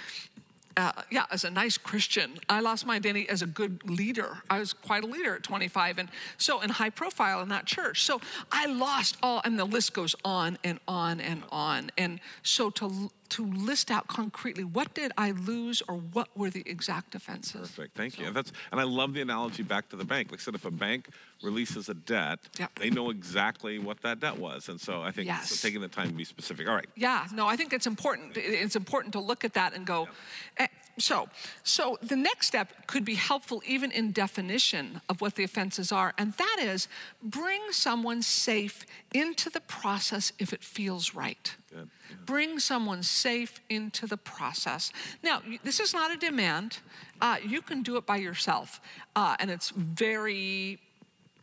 [0.76, 2.38] uh, yeah, as a nice Christian.
[2.48, 4.38] I lost my identity as a good leader.
[4.48, 8.04] I was quite a leader at 25, and so in high profile in that church.
[8.04, 8.20] So
[8.52, 11.90] I lost all, and the list goes on and on and on.
[11.98, 16.62] And so to to list out concretely what did I lose or what were the
[16.66, 17.70] exact offenses.
[17.70, 17.96] Perfect.
[17.96, 18.26] Thank you.
[18.26, 20.30] And that's and I love the analogy back to the bank.
[20.30, 21.08] Like I said, if a bank
[21.42, 22.78] releases a debt, Yep.
[22.80, 24.68] they know exactly what that debt was.
[24.68, 26.68] And so I think so taking the time to be specific.
[26.68, 26.88] All right.
[26.96, 28.36] Yeah, no, I think it's important.
[28.36, 30.08] It's important to look at that and go.
[30.56, 30.66] eh,
[30.98, 31.28] So,
[31.62, 36.12] so the next step could be helpful even in definition of what the offenses are,
[36.18, 36.88] and that is
[37.22, 41.56] bring someone safe into the process if it feels right.
[41.72, 41.88] Good.
[42.26, 44.92] Bring someone safe into the process.
[45.22, 46.78] Now, this is not a demand.
[47.20, 48.80] Uh, you can do it by yourself,
[49.16, 50.80] uh, and it's very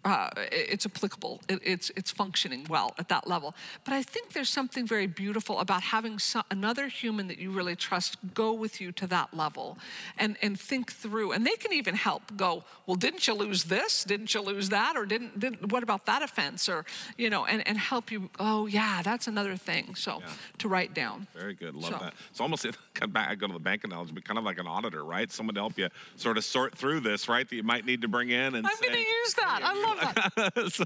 [0.07, 1.41] uh, it's applicable.
[1.49, 3.53] It, it's it's functioning well at that level.
[3.83, 7.75] But I think there's something very beautiful about having so, another human that you really
[7.75, 9.77] trust go with you to that level,
[10.17, 11.33] and and think through.
[11.33, 12.23] And they can even help.
[12.37, 12.63] Go.
[12.85, 14.03] Well, didn't you lose this?
[14.03, 14.95] Didn't you lose that?
[14.95, 15.39] Or didn't?
[15.39, 16.69] didn't what about that offense?
[16.69, 16.85] Or
[17.17, 18.29] you know, and and help you.
[18.39, 19.95] Oh yeah, that's another thing.
[19.95, 20.31] So Yeah.
[20.59, 21.27] to write down.
[21.35, 21.75] Very good.
[21.75, 22.13] Love So- that.
[22.31, 23.29] It's almost come back.
[23.29, 25.31] I go to the bank analogy, but kind of like an auditor, right?
[25.31, 27.47] Someone to help you sort of sort through this, right?
[27.49, 28.65] That you might need to bring in and.
[28.65, 29.61] I'm going to use that.
[29.63, 29.96] I love that.
[30.69, 30.85] So-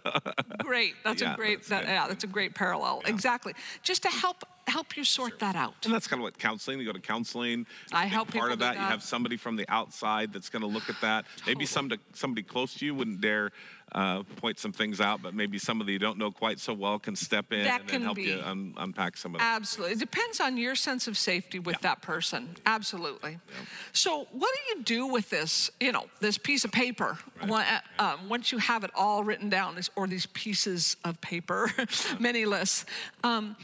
[0.60, 0.96] Great.
[1.04, 1.58] That's Yeah, a great.
[1.58, 3.02] that's That, yeah, that's a great parallel.
[3.06, 3.54] Exactly.
[3.84, 5.74] Just to help help you sort that out.
[5.86, 6.80] And that's kind of what counseling.
[6.80, 7.66] You go to counseling.
[7.92, 8.76] I help part people of do that.
[8.76, 11.26] You have somebody from the outside that's going to look at that.
[11.46, 13.52] Maybe some to, somebody close to you wouldn't dare
[13.94, 17.14] uh, point some things out, but maybe somebody you don't know quite so well can
[17.16, 18.24] step in That and, help be.
[18.24, 19.56] you un- unpack some of that.
[19.56, 19.94] Absolutely.
[19.96, 22.56] It depends on your sense of safety with that person.
[22.66, 23.32] Absolutely.
[23.32, 23.56] Yeah.
[23.92, 28.02] So, what do you do with this, you know, this piece of paper One- uh,
[28.02, 31.70] um, once you have it all written down, this- or these pieces of paper,
[32.20, 32.86] many lists?
[33.26, 33.58] Um,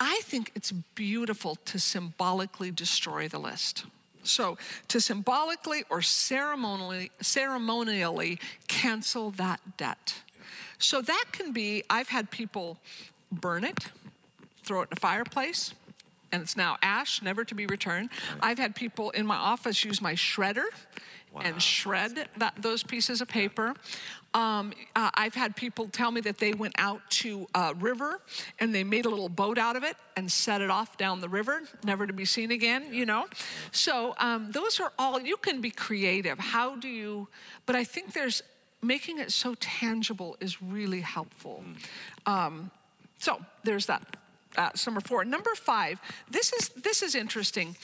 [0.00, 3.84] I think it's beautiful to symbolically destroy the list.
[4.22, 4.58] So,
[4.88, 10.22] to symbolically or ceremonially, ceremonially cancel that debt.
[10.78, 12.78] So, that can be, I've had people
[13.32, 13.86] burn it,
[14.64, 15.74] throw it in a fireplace,
[16.30, 18.10] and it's now ash, never to be returned.
[18.40, 20.66] I've had people in my office use my shredder
[21.42, 23.74] and shred that, those pieces of paper.
[24.34, 28.20] Um, uh, I've had people tell me that they went out to a river
[28.58, 31.28] and they made a little boat out of it and set it off down the
[31.28, 33.26] river, never to be seen again, you know?
[33.72, 36.38] So um, those are all, you can be creative.
[36.38, 37.28] How do you,
[37.66, 38.42] but I think there's,
[38.80, 41.64] making it so tangible is really helpful.
[42.26, 42.70] Um,
[43.18, 44.16] so there's that.
[44.54, 45.24] That's number four.
[45.24, 46.00] Number five,
[46.30, 47.76] this is this is interesting.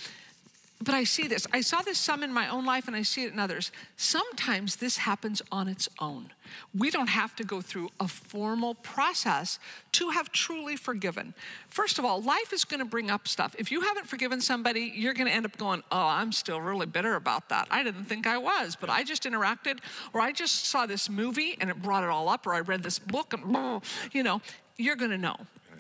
[0.83, 1.47] But I see this.
[1.53, 3.71] I saw this some in my own life and I see it in others.
[3.97, 6.31] Sometimes this happens on its own.
[6.77, 9.59] We don't have to go through a formal process
[9.93, 11.33] to have truly forgiven.
[11.69, 13.55] First of all, life is going to bring up stuff.
[13.57, 16.87] If you haven't forgiven somebody, you're going to end up going, Oh, I'm still really
[16.87, 17.69] bitter about that.
[17.71, 19.79] I didn't think I was, but I just interacted,
[20.13, 22.83] or I just saw this movie and it brought it all up, or I read
[22.83, 23.81] this book and,
[24.13, 24.43] you know,
[24.77, 25.37] you're going to know.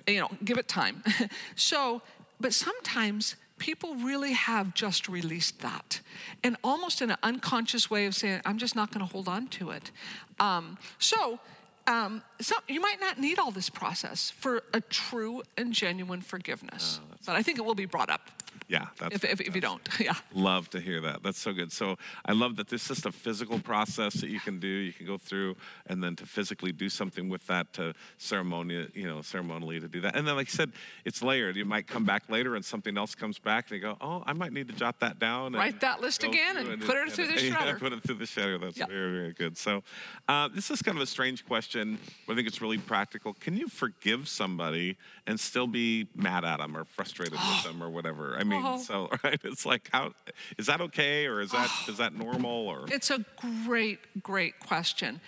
[0.07, 1.03] You know, give it time.
[1.57, 2.03] so,
[2.39, 6.03] but sometimes people really have just released that.
[6.43, 9.47] And almost in an unconscious way of saying i'm just not going to hold on
[9.59, 9.91] to it.
[10.39, 11.41] Um, so
[11.87, 17.01] um, so you might not need all this process for a true and genuine forgiveness
[17.03, 18.31] oh, but i think it will be brought up
[18.75, 19.89] yeah, that's if, if, if, you don't.
[20.01, 20.15] Yeah.
[20.35, 21.23] Love to hear that.
[21.23, 21.71] That's so good.
[21.73, 21.97] So
[22.27, 24.67] I love that this is just a physical process that you can do.
[24.67, 25.57] You can go through
[25.87, 30.01] and then to physically do something with that to ceremony, you know, ceremonially to do
[30.03, 30.17] that.
[30.17, 30.73] And then, like I said,
[31.05, 31.57] it's layered.
[31.57, 34.33] You might come back later and something else comes back and you go, oh, I
[34.33, 35.53] might need to jot that down.
[35.53, 37.67] Write that list again and, and, put it, through the shredder.
[37.67, 38.61] Yeah, put it through the shredder.
[38.61, 39.57] That's very, very good.
[39.57, 39.85] So
[40.29, 43.35] uh, this is kind of a strange question, but I think it's really practical.
[43.35, 44.97] Can you forgive somebody
[45.27, 48.37] and still be mad at them or frustrated with them or whatever?
[48.37, 48.79] I mean, oh.
[48.83, 50.13] so right, it's like how
[50.59, 51.87] is that okay or is that oh.
[51.91, 52.87] is that normal or?
[52.89, 53.25] It's a
[53.67, 55.21] great, great question.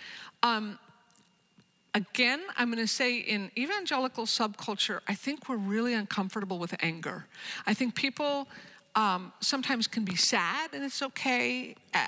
[0.43, 0.79] Um,
[1.93, 7.25] again, I'm going to say in evangelical subculture, I think we're really uncomfortable with anger.
[7.65, 8.47] I think people
[8.95, 11.75] um, sometimes can be sad and it's okay.
[11.93, 12.07] Uh,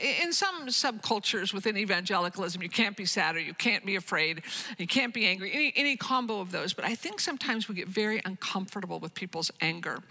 [0.00, 4.42] in some subcultures within evangelicalism, you can't be sad or you can't be afraid,
[4.78, 6.72] you can't be angry, any, any combo of those.
[6.72, 10.02] But I think sometimes we get very uncomfortable with people's anger.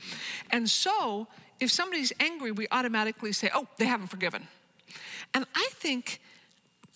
[0.51, 1.27] And so,
[1.59, 4.47] if somebody's angry, we automatically say, oh, they haven't forgiven.
[5.33, 6.21] And I think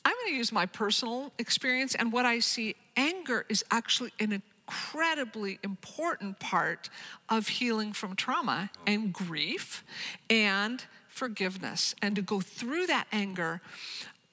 [0.05, 4.31] I'm going to use my personal experience and what I see anger is actually an
[4.31, 6.89] incredibly important part
[7.29, 9.83] of healing from trauma and grief
[10.29, 10.83] and
[11.21, 13.61] forgiveness and to go through that anger.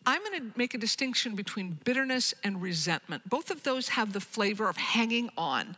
[0.06, 3.28] I'm going to make a distinction between bitterness and resentment.
[3.28, 5.76] Both of those have the flavor of hanging on,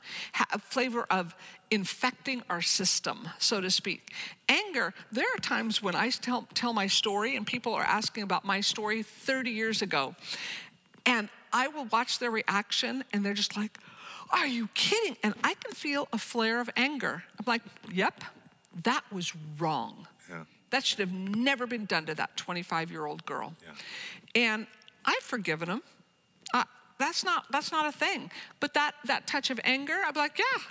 [0.52, 1.34] a flavor of
[1.68, 4.12] infecting our system, so to speak.
[4.48, 8.44] Anger, there are times when I tell, tell my story and people are asking about
[8.44, 10.14] my story 30 years ago.
[11.06, 13.78] And I will watch their reaction and they're just like,
[14.30, 15.16] Are you kidding?
[15.24, 17.24] And I can feel a flare of anger.
[17.36, 18.22] I'm like, Yep,
[18.84, 20.06] that was wrong.
[20.70, 23.54] That should have never been done to that 25 year old girl.
[23.62, 24.42] Yeah.
[24.42, 24.66] And
[25.04, 25.82] I've forgiven him.
[26.54, 26.64] Uh,
[26.98, 28.30] that's not that's not a thing.
[28.60, 30.62] But that that touch of anger, I'm like, yeah,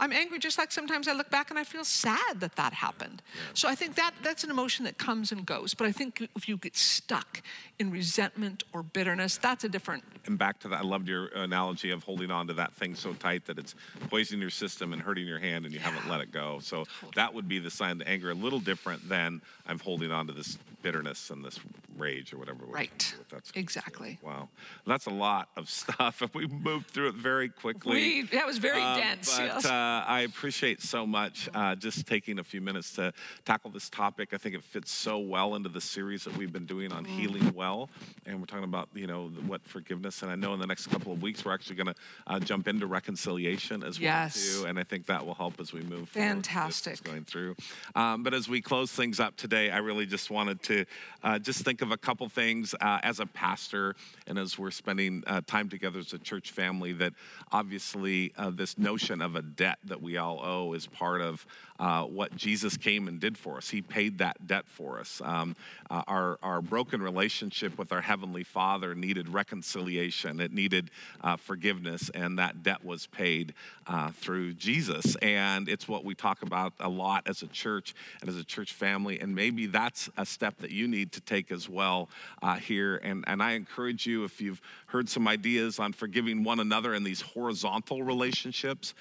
[0.00, 3.22] I'm angry just like sometimes I look back and I feel sad that that happened.
[3.34, 3.40] Yeah.
[3.54, 5.74] So I think that that's an emotion that comes and goes.
[5.74, 7.42] But I think if you get stuck
[7.78, 10.04] in resentment or bitterness, that's a different.
[10.26, 13.12] And back to that, I loved your analogy of holding on to that thing so
[13.12, 13.74] tight that it's
[14.10, 15.90] poisoning your system and hurting your hand and you yeah.
[15.90, 16.58] haven't let it go.
[16.60, 16.84] So
[17.14, 20.32] that would be the sign of anger, a little different than I'm holding on to
[20.32, 21.58] this bitterness and this
[21.96, 22.64] rage or whatever.
[22.66, 23.14] Right.
[23.30, 24.18] That's exactly.
[24.22, 24.48] Wow.
[24.86, 26.20] That's a lot of stuff.
[26.20, 27.94] and We moved through it very quickly.
[27.94, 29.36] We, that was very um, dense.
[29.36, 29.64] But, yes.
[29.66, 33.12] uh, I appreciate so much uh, just taking a few minutes to
[33.44, 34.30] tackle this topic.
[34.32, 37.08] I think it fits so well into the series that we've been doing on mm.
[37.08, 37.88] healing well.
[38.26, 40.22] And we're talking about, you know, what forgiveness.
[40.22, 41.94] And I know in the next couple of weeks, we're actually going to
[42.26, 44.36] uh, jump into reconciliation as yes.
[44.36, 44.68] well, too.
[44.68, 46.28] And I think that will help as we move forward.
[46.28, 47.02] Fantastic.
[47.02, 47.56] going through.
[47.94, 50.84] Um, but as we close things up today, I really just wanted to
[51.22, 55.22] uh, just think of a couple things uh, as a pastor and as we're spending
[55.26, 57.12] uh, time together as a church family that
[57.52, 61.46] obviously uh, this notion of a debt that we all owe is part of
[61.84, 63.68] uh, what Jesus came and did for us.
[63.68, 65.20] He paid that debt for us.
[65.22, 65.54] Um,
[65.90, 70.90] uh, our, our broken relationship with our Heavenly Father needed reconciliation, it needed
[71.22, 73.52] uh, forgiveness, and that debt was paid
[73.86, 75.14] uh, through Jesus.
[75.16, 78.72] And it's what we talk about a lot as a church and as a church
[78.72, 79.20] family.
[79.20, 82.08] And maybe that's a step that you need to take as well
[82.40, 82.96] uh, here.
[82.96, 87.04] And, and I encourage you, if you've heard some ideas on forgiving one another in
[87.04, 88.94] these horizontal relationships,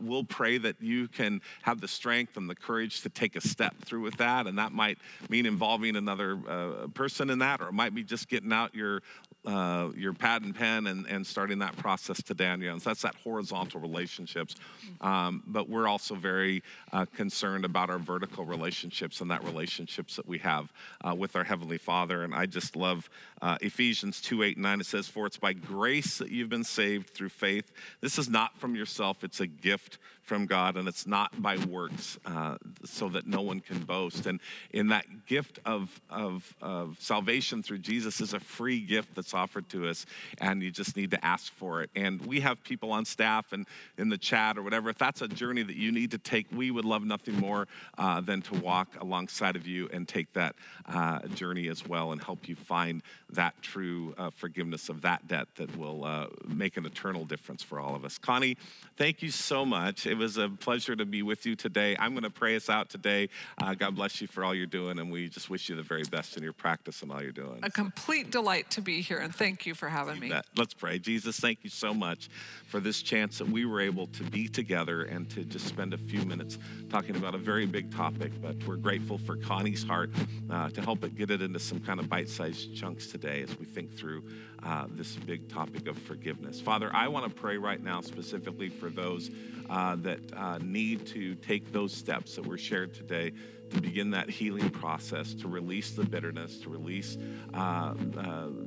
[0.00, 3.74] we'll pray that you can have the strength and the courage to take a step
[3.84, 4.46] through with that.
[4.46, 4.98] And that might
[5.28, 9.02] mean involving another uh, person in that, or it might be just getting out your
[9.44, 12.80] uh, your pad and pen and, and starting that process to Daniel.
[12.80, 14.56] So that's that horizontal relationships.
[15.00, 20.26] Um, but we're also very uh, concerned about our vertical relationships and that relationships that
[20.26, 20.72] we have
[21.06, 21.96] uh, with our Heavenly Father.
[21.96, 22.24] Father.
[22.24, 23.08] And I just love
[23.40, 24.80] uh, Ephesians 2 8 and 9.
[24.80, 27.72] It says, For it's by grace that you've been saved through faith.
[28.02, 32.18] This is not from yourself, it's a gift from God, and it's not by works,
[32.26, 34.26] uh, so that no one can boast.
[34.26, 34.40] And
[34.72, 39.68] in that gift of, of, of salvation through Jesus is a free gift that's offered
[39.70, 40.04] to us,
[40.40, 41.90] and you just need to ask for it.
[41.94, 43.66] And we have people on staff and
[43.98, 44.90] in the chat or whatever.
[44.90, 48.20] If that's a journey that you need to take, we would love nothing more uh,
[48.20, 50.56] than to walk alongside of you and take that
[50.86, 55.46] uh, journey as well and help you find that true uh, forgiveness of that debt
[55.56, 58.18] that will uh, make an eternal difference for all of us.
[58.18, 58.56] Connie,
[58.96, 60.06] thank you so much.
[60.06, 61.96] It was a pleasure to be with you today.
[61.98, 63.28] I'm going to pray us out today.
[63.60, 66.04] Uh, God bless you for all you're doing, and we just wish you the very
[66.04, 67.60] best in your practice and all you're doing.
[67.62, 70.32] A complete delight to be here, and thank you for having me.
[70.56, 70.98] Let's pray.
[70.98, 72.28] Jesus, thank you so much
[72.68, 75.98] for this chance that we were able to be together and to just spend a
[75.98, 76.58] few minutes
[76.90, 78.32] talking about a very big topic.
[78.40, 80.10] But we're grateful for Connie's heart
[80.50, 83.58] uh, to help it get it into some kind of bite sized chunks today as
[83.58, 84.24] we think through
[84.66, 86.60] uh, this big topic of forgiveness.
[86.60, 89.30] Father, I want to pray right now specifically for those
[89.70, 93.32] uh, that uh, need to take those steps that were shared today
[93.70, 97.16] to begin that healing process, to release the bitterness, to release
[97.54, 97.94] uh, uh,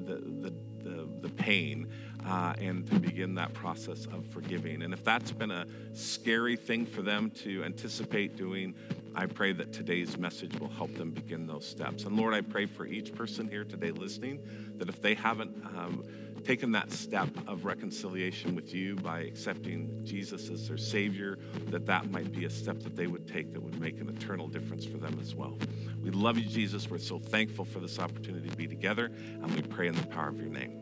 [0.05, 1.87] the, the, the, the pain.
[2.27, 4.81] Uh, and to begin that process of forgiving.
[4.81, 8.75] And if that's been a scary thing for them to anticipate doing,
[9.15, 12.03] I pray that today's message will help them begin those steps.
[12.03, 14.39] And Lord, I pray for each person here today listening
[14.77, 16.03] that if they haven't um,
[16.43, 21.37] taken that step of reconciliation with you by accepting Jesus as their Savior,
[21.67, 24.47] that that might be a step that they would take that would make an eternal
[24.47, 25.57] difference for them as well.
[26.01, 26.89] We love you, Jesus.
[26.89, 30.29] We're so thankful for this opportunity to be together, and we pray in the power
[30.29, 30.79] of your name.